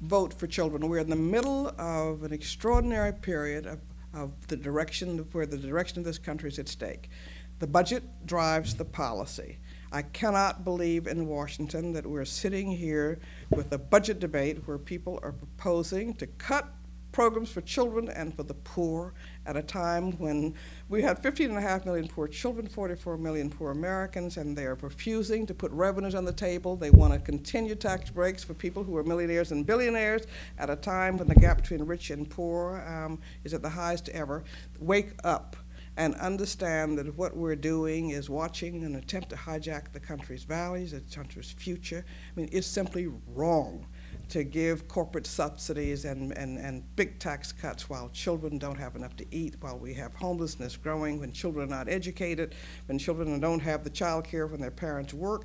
Vote 0.00 0.32
for 0.32 0.46
children. 0.46 0.88
We're 0.88 0.98
in 0.98 1.10
the 1.10 1.16
middle 1.16 1.72
of 1.78 2.22
an 2.22 2.32
extraordinary 2.32 3.12
period 3.12 3.66
of, 3.66 3.80
of 4.14 4.46
the 4.48 4.56
direction 4.56 5.18
of 5.18 5.34
where 5.34 5.46
the 5.46 5.58
direction 5.58 5.98
of 5.98 6.04
this 6.04 6.18
country 6.18 6.48
is 6.48 6.58
at 6.58 6.68
stake. 6.68 7.10
The 7.58 7.66
budget 7.66 8.02
drives 8.26 8.74
the 8.74 8.84
policy. 8.84 9.58
I 9.92 10.02
cannot 10.02 10.64
believe 10.64 11.06
in 11.06 11.26
Washington 11.26 11.92
that 11.92 12.06
we're 12.06 12.24
sitting 12.24 12.70
here 12.70 13.18
with 13.50 13.72
a 13.72 13.78
budget 13.78 14.18
debate 14.18 14.66
where 14.66 14.78
people 14.78 15.20
are 15.22 15.32
proposing 15.32 16.14
to 16.14 16.26
cut 16.26 16.72
programs 17.16 17.50
for 17.50 17.62
children 17.62 18.10
and 18.10 18.36
for 18.36 18.42
the 18.42 18.52
poor 18.52 19.14
at 19.46 19.56
a 19.56 19.62
time 19.62 20.12
when 20.18 20.54
we 20.90 21.00
had 21.00 21.22
15.5 21.22 21.86
million 21.86 22.06
poor 22.06 22.28
children, 22.28 22.66
44 22.66 23.16
million 23.16 23.48
poor 23.48 23.70
Americans, 23.70 24.36
and 24.36 24.54
they 24.54 24.66
are 24.66 24.74
refusing 24.74 25.46
to 25.46 25.54
put 25.54 25.72
revenues 25.72 26.14
on 26.14 26.26
the 26.26 26.32
table. 26.32 26.76
They 26.76 26.90
want 26.90 27.14
to 27.14 27.18
continue 27.18 27.74
tax 27.74 28.10
breaks 28.10 28.44
for 28.44 28.52
people 28.52 28.84
who 28.84 28.94
are 28.98 29.02
millionaires 29.02 29.50
and 29.50 29.64
billionaires 29.64 30.24
at 30.58 30.68
a 30.68 30.76
time 30.76 31.16
when 31.16 31.26
the 31.26 31.34
gap 31.36 31.62
between 31.62 31.84
rich 31.84 32.10
and 32.10 32.28
poor 32.28 32.84
um, 32.86 33.18
is 33.44 33.54
at 33.54 33.62
the 33.62 33.70
highest 33.70 34.10
ever. 34.10 34.44
Wake 34.78 35.12
up 35.24 35.56
and 35.96 36.14
understand 36.16 36.98
that 36.98 37.16
what 37.16 37.36
we're 37.36 37.56
doing 37.56 38.10
is 38.10 38.28
watching 38.28 38.84
an 38.84 38.96
attempt 38.96 39.30
to 39.30 39.36
hijack 39.36 39.92
the 39.92 40.00
country's 40.00 40.44
values, 40.44 40.92
the 40.92 41.00
country's 41.14 41.50
future. 41.50 42.04
I 42.06 42.40
mean, 42.40 42.48
it's 42.52 42.66
simply 42.66 43.08
wrong 43.28 43.86
to 44.28 44.44
give 44.44 44.88
corporate 44.88 45.26
subsidies 45.26 46.04
and, 46.04 46.32
and, 46.32 46.58
and 46.58 46.84
big 46.96 47.18
tax 47.18 47.52
cuts 47.52 47.88
while 47.88 48.08
children 48.10 48.58
don't 48.58 48.78
have 48.78 48.96
enough 48.96 49.16
to 49.16 49.26
eat, 49.30 49.54
while 49.60 49.78
we 49.78 49.94
have 49.94 50.14
homelessness 50.14 50.76
growing, 50.76 51.20
when 51.20 51.32
children 51.32 51.72
are 51.72 51.76
not 51.76 51.88
educated, 51.88 52.54
when 52.86 52.98
children 52.98 53.38
don't 53.40 53.60
have 53.60 53.84
the 53.84 53.90
child 53.90 54.24
care 54.24 54.46
when 54.46 54.60
their 54.60 54.70
parents 54.70 55.14
work. 55.14 55.44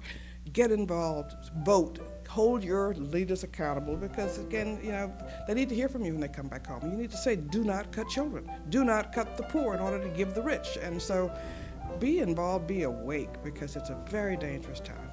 Get 0.53 0.71
involved, 0.71 1.33
vote, 1.63 1.99
hold 2.31 2.63
your 2.63 2.93
leaders 2.93 3.43
accountable 3.43 3.97
because, 3.97 4.39
again, 4.39 4.79
you 4.81 4.93
know, 4.93 5.13
they 5.47 5.53
need 5.53 5.67
to 5.67 5.75
hear 5.75 5.89
from 5.89 6.05
you 6.05 6.13
when 6.13 6.21
they 6.21 6.29
come 6.29 6.47
back 6.47 6.65
home. 6.65 6.79
You 6.89 6.97
need 6.97 7.11
to 7.11 7.17
say, 7.17 7.35
do 7.35 7.61
not 7.61 7.91
cut 7.91 8.07
children, 8.07 8.49
do 8.69 8.85
not 8.85 9.11
cut 9.11 9.35
the 9.35 9.43
poor 9.43 9.73
in 9.73 9.81
order 9.81 10.01
to 10.01 10.07
give 10.15 10.33
the 10.33 10.41
rich. 10.41 10.77
And 10.81 11.01
so 11.01 11.29
be 11.99 12.19
involved, 12.19 12.67
be 12.67 12.83
awake 12.83 13.43
because 13.43 13.75
it's 13.75 13.89
a 13.89 13.97
very 14.07 14.37
dangerous 14.37 14.79
time. 14.79 15.10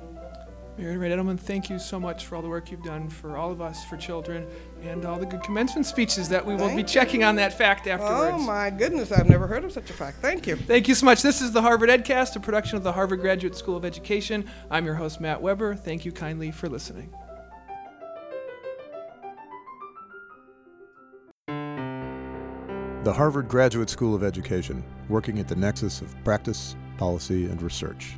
Mary 0.78 0.96
Wright 0.96 1.10
Edelman, 1.10 1.38
thank 1.38 1.68
you 1.68 1.76
so 1.76 1.98
much 1.98 2.26
for 2.26 2.36
all 2.36 2.42
the 2.42 2.48
work 2.48 2.70
you've 2.70 2.84
done 2.84 3.08
for 3.08 3.36
all 3.36 3.50
of 3.50 3.60
us, 3.60 3.84
for 3.84 3.96
children, 3.96 4.46
and 4.82 5.04
all 5.04 5.18
the 5.18 5.26
good 5.26 5.42
commencement 5.42 5.84
speeches 5.84 6.28
that 6.28 6.46
we 6.46 6.54
will 6.54 6.68
Thank 6.68 6.76
be 6.76 6.84
checking 6.84 7.24
on 7.24 7.34
that 7.34 7.52
fact 7.52 7.88
oh, 7.88 7.90
afterwards. 7.90 8.36
Oh 8.36 8.46
my 8.46 8.70
goodness, 8.70 9.10
I've 9.10 9.28
never 9.28 9.48
heard 9.48 9.64
of 9.64 9.72
such 9.72 9.90
a 9.90 9.92
fact. 9.92 10.18
Thank 10.22 10.46
you. 10.46 10.54
Thank 10.54 10.86
you 10.86 10.94
so 10.94 11.04
much. 11.04 11.20
This 11.20 11.40
is 11.40 11.50
the 11.50 11.60
Harvard 11.60 11.90
EdCast, 11.90 12.36
a 12.36 12.40
production 12.40 12.76
of 12.76 12.84
the 12.84 12.92
Harvard 12.92 13.20
Graduate 13.20 13.56
School 13.56 13.76
of 13.76 13.84
Education. 13.84 14.48
I'm 14.70 14.86
your 14.86 14.94
host, 14.94 15.20
Matt 15.20 15.42
Weber. 15.42 15.74
Thank 15.74 16.04
you 16.04 16.12
kindly 16.12 16.52
for 16.52 16.68
listening. 16.68 17.12
The 23.02 23.12
Harvard 23.12 23.48
Graduate 23.48 23.90
School 23.90 24.14
of 24.14 24.22
Education, 24.22 24.84
working 25.08 25.40
at 25.40 25.48
the 25.48 25.56
nexus 25.56 26.02
of 26.02 26.14
practice, 26.22 26.76
policy, 26.98 27.46
and 27.46 27.60
research. 27.62 28.16